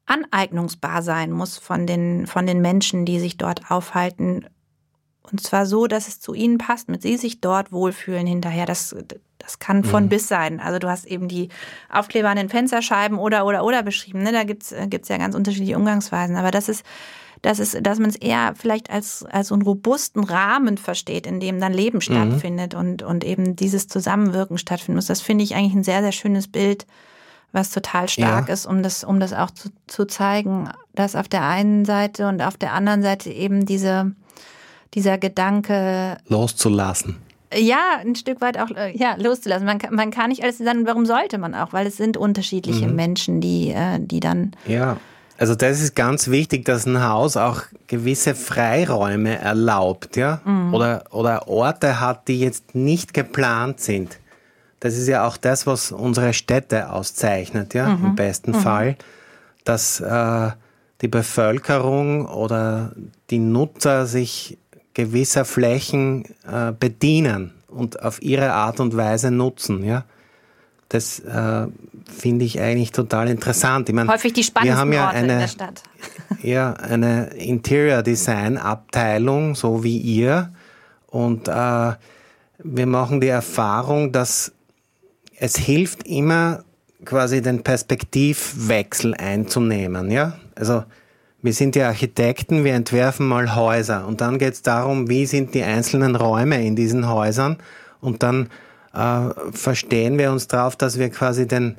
[0.10, 4.46] aneignungsbar sein muss von den, von den Menschen, die sich dort aufhalten.
[5.32, 8.66] Und zwar so, dass es zu ihnen passt, mit sie sich dort wohlfühlen hinterher.
[8.66, 8.96] Das,
[9.38, 10.10] das kann von mhm.
[10.10, 10.60] bis sein.
[10.60, 11.50] Also du hast eben die
[11.90, 14.24] Aufkleber an den Fensterscheiben oder, oder, oder beschrieben.
[14.24, 14.32] Ne?
[14.32, 16.36] Da gibt's gibt's ja ganz unterschiedliche Umgangsweisen.
[16.36, 16.84] Aber das ist,
[17.42, 21.40] das ist, dass man es eher vielleicht als, als so einen robusten Rahmen versteht, in
[21.40, 22.02] dem dann Leben mhm.
[22.02, 25.06] stattfindet und, und eben dieses Zusammenwirken stattfinden muss.
[25.06, 26.88] Das finde ich eigentlich ein sehr, sehr schönes Bild,
[27.52, 28.54] was total stark ja.
[28.54, 32.42] ist, um das, um das auch zu, zu zeigen, dass auf der einen Seite und
[32.42, 34.12] auf der anderen Seite eben diese,
[34.94, 37.18] dieser Gedanke loszulassen.
[37.54, 39.66] Ja, ein Stück weit auch äh, ja, loszulassen.
[39.66, 41.74] Man kann, man kann nicht alles sagen, warum sollte man auch?
[41.74, 42.96] Weil es sind unterschiedliche mhm.
[42.96, 44.98] Menschen, die, äh, die dann ja.
[45.40, 50.74] Also das ist ganz wichtig, dass ein Haus auch gewisse Freiräume erlaubt, ja, mhm.
[50.74, 54.20] oder, oder Orte hat, die jetzt nicht geplant sind.
[54.80, 58.06] Das ist ja auch das, was unsere Städte auszeichnet, ja, mhm.
[58.08, 58.56] im besten mhm.
[58.56, 58.96] Fall,
[59.66, 60.52] dass äh,
[61.02, 62.94] die Bevölkerung oder
[63.30, 64.58] die Nutzer sich
[64.94, 70.06] gewisser Flächen äh, bedienen und auf ihre Art und Weise nutzen, ja.
[70.90, 71.68] Das äh,
[72.12, 73.88] finde ich eigentlich total interessant.
[73.90, 75.84] Ich meine, Häufig die spannendsten wir haben ja eine, in der Stadt.
[76.42, 80.52] ja, eine Interior Design Abteilung, so wie ihr.
[81.06, 84.52] Und äh, wir machen die Erfahrung, dass
[85.40, 86.64] es hilft immer
[87.06, 90.12] quasi den Perspektivwechsel einzunehmen.
[90.12, 90.38] Ja?
[90.56, 90.84] Also
[91.42, 95.54] wir sind ja Architekten, wir entwerfen mal Häuser und dann geht es darum, wie sind
[95.54, 97.58] die einzelnen Räume in diesen Häusern
[98.02, 98.50] und dann
[98.94, 101.78] äh, verstehen wir uns darauf, dass wir quasi den,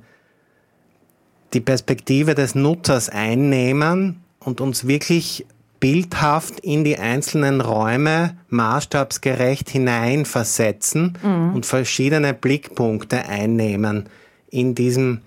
[1.53, 5.47] die Perspektive des Nutzers einnehmen und uns wirklich
[5.81, 11.55] bildhaft in die einzelnen Räume maßstabsgerecht hineinversetzen mhm.
[11.55, 14.09] und verschiedene Blickpunkte einnehmen
[14.51, 15.23] in diesem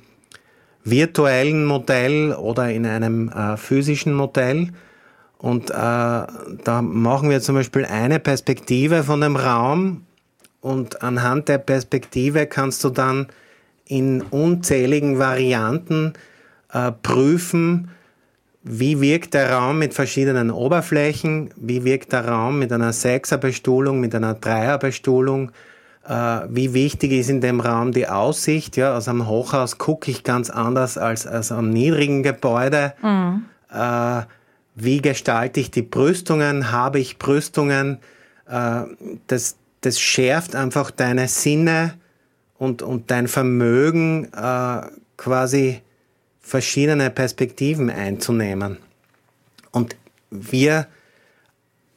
[0.84, 4.70] virtuellen Modell oder in einem äh, physischen Modell.
[5.40, 10.06] Und äh, da machen wir zum Beispiel eine Perspektive von dem Raum
[10.62, 13.28] und anhand der Perspektive kannst du dann
[13.86, 16.14] in unzähligen Varianten
[16.72, 17.90] äh, prüfen,
[18.64, 24.16] wie wirkt der Raum mit verschiedenen Oberflächen, wie wirkt der Raum mit einer Sechserbestuhlung, mit
[24.16, 25.52] einer Dreierbestuhlung,
[26.08, 28.78] äh, wie wichtig ist in dem Raum die Aussicht.
[28.78, 32.94] Ja, aus einem Hochhaus gucke ich ganz anders als aus einem niedrigen Gebäude.
[33.02, 33.46] Mhm.
[33.70, 34.22] Äh,
[34.76, 36.72] wie gestalte ich die Brüstungen?
[36.72, 38.00] Habe ich Brüstungen?
[38.48, 38.84] Äh,
[39.28, 41.96] das, das schärft einfach deine Sinne
[42.58, 44.82] und, und dein Vermögen äh,
[45.18, 45.83] quasi
[46.44, 48.78] verschiedene Perspektiven einzunehmen.
[49.72, 49.96] Und
[50.30, 50.88] wir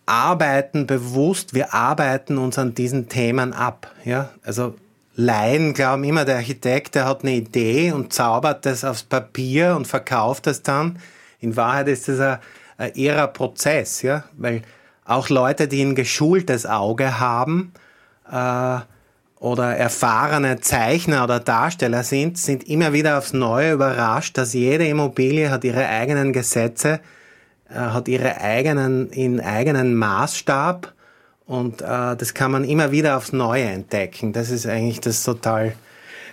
[0.07, 3.92] arbeiten bewusst, wir arbeiten uns an diesen Themen ab.
[4.05, 4.30] Ja?
[4.42, 4.76] Also
[5.16, 9.86] Laien glauben immer, der Architekt, der hat eine Idee und zaubert das aufs Papier und
[9.86, 11.01] verkauft es dann.
[11.40, 12.38] In Wahrheit ist das ein,
[12.78, 14.24] ein irrer Prozess, ja?
[14.36, 14.62] weil
[15.05, 17.72] auch Leute, die ein geschultes Auge haben,
[18.30, 18.78] äh,
[19.39, 25.51] oder erfahrene Zeichner oder Darsteller sind, sind immer wieder aufs Neue überrascht, dass jede Immobilie
[25.51, 27.01] hat ihre eigenen Gesetze,
[27.68, 30.95] äh, hat ihre eigenen, in eigenen Maßstab
[31.45, 34.32] und äh, das kann man immer wieder aufs Neue entdecken.
[34.32, 35.74] Das ist eigentlich das total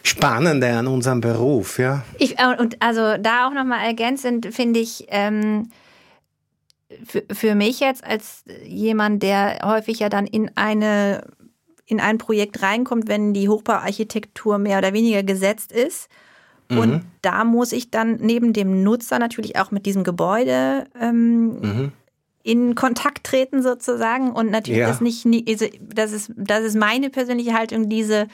[0.02, 2.04] Spannende an unserem Beruf, ja.
[2.18, 5.70] Ich, äh, und also da auch nochmal ergänzend finde ich, ähm,
[7.06, 11.24] für, für mich jetzt als jemand, der häufig ja dann in eine
[11.86, 16.10] in ein Projekt reinkommt, wenn die Hochbauarchitektur mehr oder weniger gesetzt ist.
[16.70, 16.78] Mhm.
[16.78, 21.92] Und da muss ich dann neben dem Nutzer natürlich auch mit diesem Gebäude ähm, mhm.
[22.44, 24.88] in Kontakt treten sozusagen und natürlich ja.
[24.88, 28.28] das nicht, also das ist, das ist meine persönliche Haltung, diese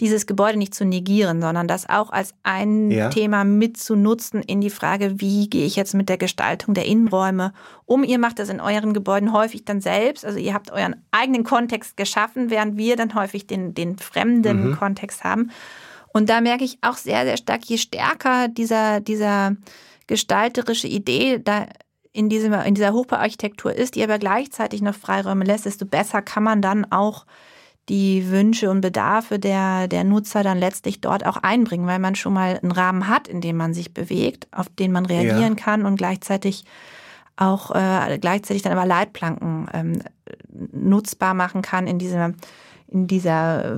[0.00, 3.08] dieses Gebäude nicht zu negieren, sondern das auch als ein ja.
[3.08, 7.52] Thema mitzunutzen in die Frage, wie gehe ich jetzt mit der Gestaltung der Innenräume
[7.86, 8.04] um.
[8.04, 11.96] Ihr macht das in euren Gebäuden häufig dann selbst, also ihr habt euren eigenen Kontext
[11.96, 14.76] geschaffen, während wir dann häufig den, den fremden mhm.
[14.76, 15.50] Kontext haben.
[16.12, 19.56] Und da merke ich auch sehr, sehr stark, je stärker dieser, dieser
[20.06, 21.66] gestalterische Idee da
[22.12, 26.42] in, diesem, in dieser Hochbauarchitektur ist, die aber gleichzeitig noch Freiräume lässt, desto besser kann
[26.42, 27.26] man dann auch
[27.88, 32.32] die Wünsche und Bedarfe der, der Nutzer dann letztlich dort auch einbringen, weil man schon
[32.32, 35.64] mal einen Rahmen hat, in dem man sich bewegt, auf den man reagieren ja.
[35.64, 36.64] kann und gleichzeitig
[37.36, 40.02] auch äh, gleichzeitig dann aber Leitplanken ähm,
[40.72, 42.32] nutzbar machen kann in dieser
[42.88, 43.76] in dieser äh,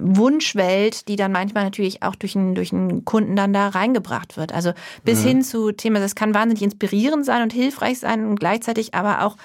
[0.00, 4.52] Wunschwelt, die dann manchmal natürlich auch durch einen, durch einen Kunden dann da reingebracht wird.
[4.52, 4.72] Also
[5.04, 5.28] bis mhm.
[5.28, 9.36] hin zu Themen, das kann wahnsinnig inspirierend sein und hilfreich sein und gleichzeitig aber auch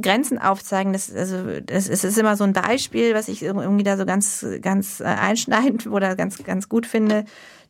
[0.00, 0.92] Grenzen aufzeigen.
[0.92, 4.46] Das, also, das ist, ist immer so ein Beispiel, was ich irgendwie da so ganz,
[4.62, 7.24] ganz äh, einschneidend oder ganz, ganz gut finde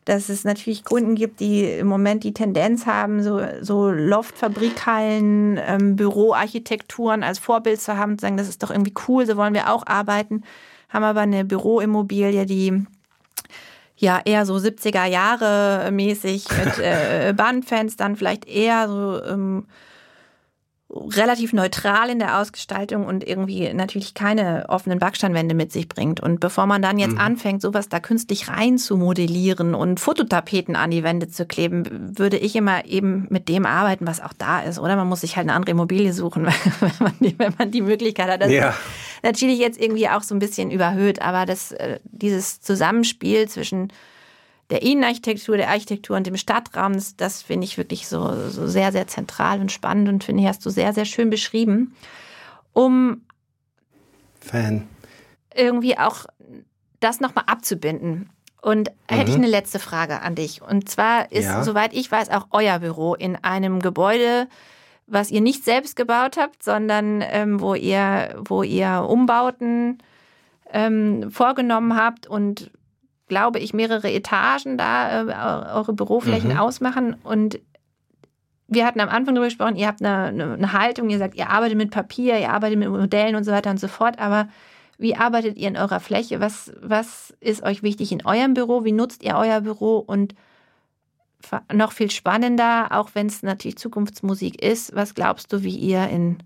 [0.09, 5.97] dass es natürlich Kunden gibt, die im Moment die Tendenz haben, so, so Loftfabrikhallen, ähm,
[5.97, 9.71] Büroarchitekturen als Vorbild zu haben, zu sagen, das ist doch irgendwie cool, so wollen wir
[9.71, 10.45] auch arbeiten,
[10.89, 12.87] haben aber eine Büroimmobilie, die
[13.97, 19.67] ja eher so 70er Jahre mäßig mit äh, Bandfenstern, vielleicht eher so ähm,
[20.91, 26.21] relativ neutral in der Ausgestaltung und irgendwie natürlich keine offenen Backsteinwände mit sich bringt.
[26.21, 27.21] Und bevor man dann jetzt mhm.
[27.21, 32.39] anfängt, sowas da künstlich rein zu modellieren und Fototapeten an die Wände zu kleben, würde
[32.39, 34.79] ich immer eben mit dem arbeiten, was auch da ist.
[34.79, 36.47] Oder man muss sich halt eine andere Immobilie suchen,
[36.81, 38.41] wenn man die, wenn man die Möglichkeit hat.
[38.41, 38.71] Das ja.
[38.71, 38.79] ist
[39.23, 43.93] natürlich jetzt irgendwie auch so ein bisschen überhöht, aber das, äh, dieses Zusammenspiel zwischen
[44.71, 48.93] der Innenarchitektur, der Architektur und dem Stadtraum, das, das finde ich wirklich so, so sehr,
[48.93, 51.95] sehr zentral und spannend und finde ich, hast du sehr, sehr schön beschrieben.
[52.73, 53.23] Um
[54.41, 54.87] Fan.
[55.55, 56.27] irgendwie auch
[57.01, 58.31] das nochmal abzubinden.
[58.61, 59.15] Und mhm.
[59.15, 60.63] hätte ich eine letzte Frage an dich.
[60.63, 61.63] Und zwar ist, ja.
[61.63, 64.49] soweit ich weiß, auch euer Büro in einem Gebäude,
[65.07, 69.99] was ihr nicht selbst gebaut habt, sondern ähm, wo ihr, wo ihr Umbauten
[70.73, 72.71] ähm, vorgenommen habt und
[73.29, 76.59] glaube ich, mehrere Etagen da äh, eure Büroflächen mhm.
[76.59, 77.17] ausmachen.
[77.23, 77.61] Und
[78.67, 81.77] wir hatten am Anfang darüber gesprochen, ihr habt eine, eine, Haltung, ihr sagt, ihr arbeitet
[81.77, 84.19] mit Papier, ihr arbeitet mit Modellen und so weiter und so fort.
[84.19, 84.49] Aber
[84.99, 86.41] wie arbeitet ihr in eurer Fläche?
[86.41, 88.85] Was, was ist euch wichtig in eurem Büro?
[88.85, 89.99] Wie nutzt ihr euer Büro?
[89.99, 90.35] Und
[91.73, 96.39] noch viel spannender, auch wenn es natürlich Zukunftsmusik ist, was glaubst du, wie ihr in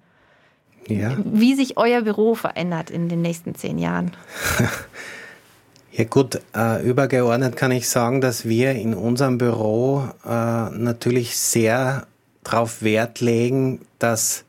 [0.86, 1.16] ja.
[1.24, 4.12] wie sich euer Büro verändert in den nächsten zehn Jahren?
[5.94, 12.06] Ja gut, äh, übergeordnet kann ich sagen, dass wir in unserem Büro äh, natürlich sehr
[12.44, 14.44] darauf Wert legen, dass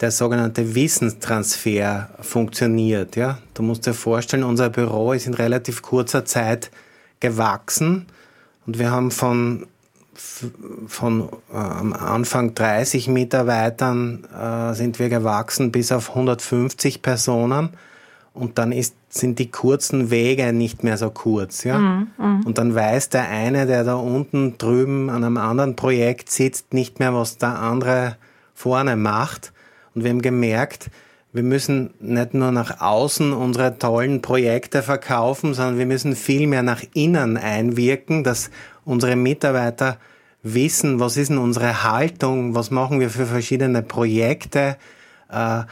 [0.00, 3.14] der sogenannte Wissenstransfer funktioniert.
[3.14, 3.38] Ja?
[3.54, 6.72] Du musst dir vorstellen, unser Büro ist in relativ kurzer Zeit
[7.20, 8.06] gewachsen
[8.66, 9.68] und wir haben von,
[10.88, 17.76] von äh, am Anfang 30 Mitarbeitern äh, sind wir gewachsen bis auf 150 Personen
[18.32, 21.64] und dann ist, sind die kurzen Wege nicht mehr so kurz.
[21.64, 21.78] Ja?
[21.78, 22.46] Mm, mm.
[22.46, 27.00] Und dann weiß der eine, der da unten drüben an einem anderen Projekt sitzt, nicht
[27.00, 28.16] mehr, was der andere
[28.54, 29.52] vorne macht.
[29.94, 30.90] Und wir haben gemerkt,
[31.32, 36.62] wir müssen nicht nur nach außen unsere tollen Projekte verkaufen, sondern wir müssen viel mehr
[36.62, 38.50] nach innen einwirken, dass
[38.84, 39.98] unsere Mitarbeiter
[40.42, 44.76] wissen, was ist denn unsere Haltung, was machen wir für verschiedene Projekte,
[45.30, 45.62] äh,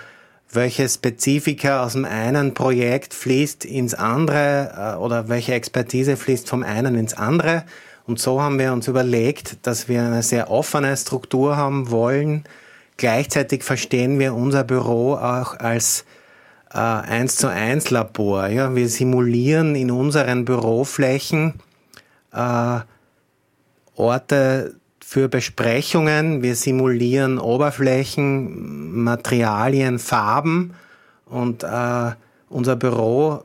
[0.51, 6.63] welche Spezifika aus dem einen Projekt fließt ins andere äh, oder welche Expertise fließt vom
[6.63, 7.65] einen ins andere.
[8.07, 12.45] Und so haben wir uns überlegt, dass wir eine sehr offene Struktur haben wollen.
[12.97, 16.07] Gleichzeitig verstehen wir unser Büro auch als
[16.73, 18.49] äh, eins zu eins Labor.
[18.49, 21.55] Ja, wir simulieren in unseren Büroflächen
[22.33, 22.81] äh,
[23.95, 24.77] Orte
[25.09, 26.43] für Besprechungen.
[26.43, 30.75] Wir simulieren Oberflächen, Materialien, Farben
[31.25, 32.11] und äh,
[32.51, 33.43] unser Büro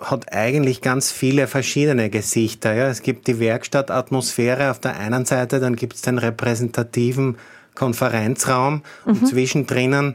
[0.00, 2.72] hat eigentlich ganz viele verschiedene Gesichter.
[2.72, 2.86] Ja.
[2.86, 7.36] Es gibt die Werkstattatmosphäre auf der einen Seite, dann gibt es den repräsentativen
[7.74, 9.12] Konferenzraum mhm.
[9.12, 10.14] und zwischendrin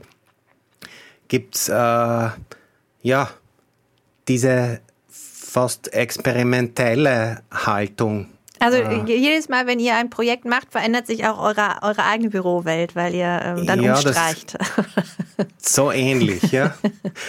[1.28, 2.30] gibt es äh,
[3.02, 3.30] ja,
[4.30, 8.30] diese fast experimentelle Haltung
[8.64, 9.04] also ah.
[9.06, 13.14] jedes Mal, wenn ihr ein Projekt macht, verändert sich auch eure, eure eigene Bürowelt, weil
[13.14, 14.58] ihr ähm, dann ja, umstreicht.
[15.58, 16.74] so ähnlich, ja.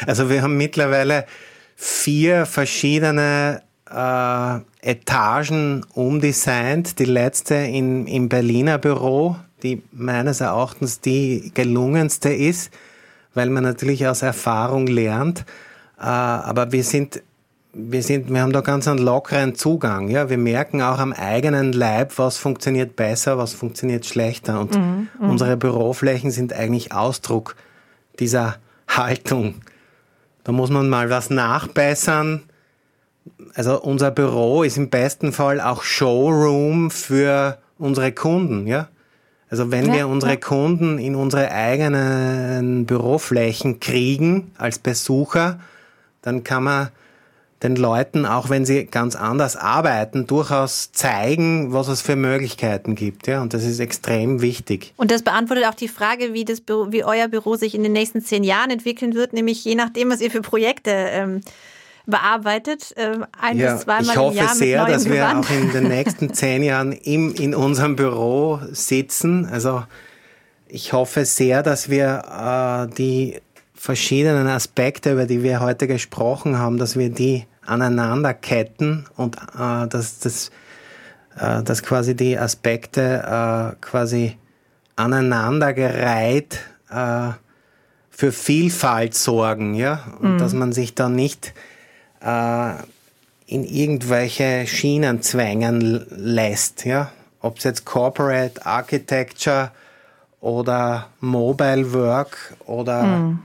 [0.06, 1.26] Also wir haben mittlerweile
[1.74, 6.98] vier verschiedene äh, Etagen umdesignt.
[6.98, 12.70] Die letzte in, im Berliner Büro, die meines Erachtens die gelungenste ist,
[13.34, 15.40] weil man natürlich aus Erfahrung lernt.
[15.98, 17.22] Äh, aber wir sind
[17.74, 20.08] wir sind, wir haben da ganz einen lockeren Zugang.
[20.08, 24.60] Ja, wir merken auch am eigenen Leib, was funktioniert besser, was funktioniert schlechter.
[24.60, 25.30] Und mhm, mhm.
[25.30, 27.56] unsere Büroflächen sind eigentlich Ausdruck
[28.18, 28.56] dieser
[28.88, 29.56] Haltung.
[30.44, 32.42] Da muss man mal was nachbessern.
[33.54, 38.88] Also unser Büro ist im besten Fall auch Showroom für unsere Kunden, ja.
[39.50, 40.40] Also wenn ja, wir unsere ja.
[40.40, 45.60] Kunden in unsere eigenen Büroflächen kriegen als Besucher,
[46.22, 46.88] dann kann man
[47.64, 53.26] den Leuten, auch wenn sie ganz anders arbeiten, durchaus zeigen, was es für Möglichkeiten gibt.
[53.26, 54.92] Ja, und das ist extrem wichtig.
[54.96, 57.92] Und das beantwortet auch die Frage, wie, das Büro, wie euer Büro sich in den
[57.92, 61.40] nächsten zehn Jahren entwickeln wird, nämlich je nachdem, was ihr für Projekte ähm,
[62.06, 65.46] bearbeitet, äh, ein ja, bis zweimal Ich hoffe im Jahr sehr, dass wir Gewand.
[65.46, 69.46] auch in den nächsten zehn Jahren im, in unserem Büro sitzen.
[69.46, 69.82] Also
[70.68, 73.40] ich hoffe sehr, dass wir äh, die
[73.74, 80.18] verschiedenen Aspekte, über die wir heute gesprochen haben, dass wir die aneinanderketten und äh, dass,
[80.20, 80.50] dass,
[81.38, 84.36] äh, dass quasi die Aspekte äh, quasi
[84.96, 86.60] aneinandergereiht
[86.90, 87.30] äh,
[88.10, 90.38] für Vielfalt sorgen, ja, und mhm.
[90.38, 91.52] dass man sich dann nicht
[92.20, 92.74] äh,
[93.46, 97.10] in irgendwelche Schienen zwängen lässt, ja,
[97.40, 99.70] ob es jetzt Corporate Architecture
[100.40, 103.38] oder Mobile Work oder Mhm.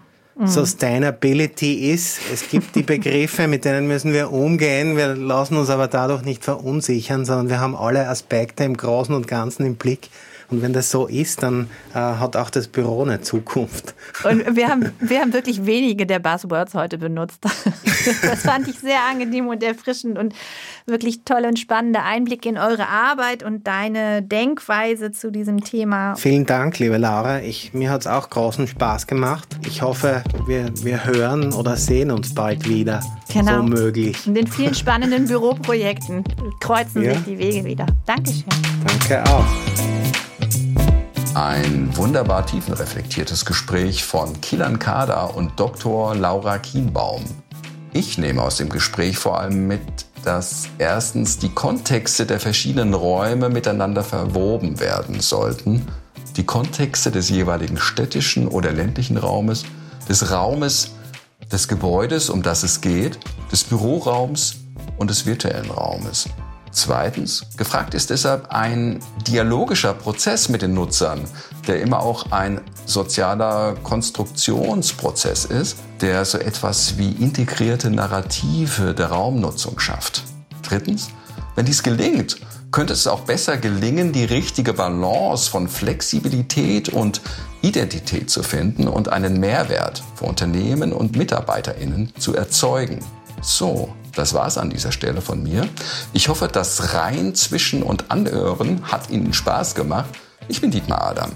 [0.48, 2.20] Sustainability ist.
[2.32, 4.96] Es gibt die Begriffe, mit denen müssen wir umgehen.
[4.96, 9.28] Wir lassen uns aber dadurch nicht verunsichern, sondern wir haben alle Aspekte im Großen und
[9.28, 10.10] Ganzen im Blick.
[10.52, 13.94] Und wenn das so ist, dann äh, hat auch das Büro eine Zukunft.
[14.24, 17.46] Und wir haben, wir haben wirklich wenige der Buzzwords heute benutzt.
[18.22, 20.34] Das fand ich sehr angenehm und erfrischend und
[20.86, 26.16] wirklich tolle und spannende Einblicke in eure Arbeit und deine Denkweise zu diesem Thema.
[26.16, 27.42] Vielen Dank, liebe Laura.
[27.42, 29.48] Ich, mir hat es auch großen Spaß gemacht.
[29.66, 33.02] Ich hoffe, wir, wir hören oder sehen uns bald wieder.
[33.32, 33.58] Genau.
[33.58, 34.26] So möglich.
[34.26, 36.24] In den vielen spannenden Büroprojekten
[36.60, 37.14] kreuzen ja.
[37.14, 37.86] sich die Wege wieder.
[38.06, 38.46] Dankeschön.
[38.86, 39.99] Danke auch.
[41.42, 46.14] Ein wunderbar tiefenreflektiertes Gespräch von Kilan Kada und Dr.
[46.14, 47.24] Laura Kienbaum.
[47.94, 49.80] Ich nehme aus dem Gespräch vor allem mit,
[50.26, 55.88] dass erstens die Kontexte der verschiedenen Räume miteinander verwoben werden sollten.
[56.36, 59.64] Die Kontexte des jeweiligen städtischen oder ländlichen Raumes,
[60.10, 60.92] des Raumes
[61.50, 63.18] des Gebäudes, um das es geht,
[63.50, 64.58] des Büroraums
[64.98, 66.28] und des virtuellen Raumes.
[66.72, 71.22] Zweitens, gefragt ist deshalb ein dialogischer Prozess mit den Nutzern,
[71.68, 79.80] der immer auch ein sozialer Konstruktionsprozess ist, der so etwas wie integrierte Narrative der Raumnutzung
[79.80, 80.24] schafft.
[80.64, 81.10] Drittens,
[81.56, 82.38] wenn dies gelingt,
[82.72, 87.22] könnte es auch besser gelingen, die richtige Balance von Flexibilität und
[87.62, 93.00] Identität zu finden und einen Mehrwert für Unternehmen und Mitarbeiterinnen zu erzeugen.
[93.42, 95.68] So, das war's an dieser Stelle von mir.
[96.14, 100.10] Ich hoffe, das Rein zwischen und Anhören hat Ihnen Spaß gemacht.
[100.48, 101.32] Ich bin Dietmar Adam.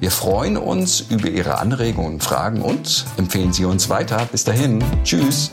[0.00, 4.28] Wir freuen uns über Ihre Anregungen und Fragen und empfehlen Sie uns weiter.
[4.30, 4.82] Bis dahin.
[5.02, 5.50] Tschüss.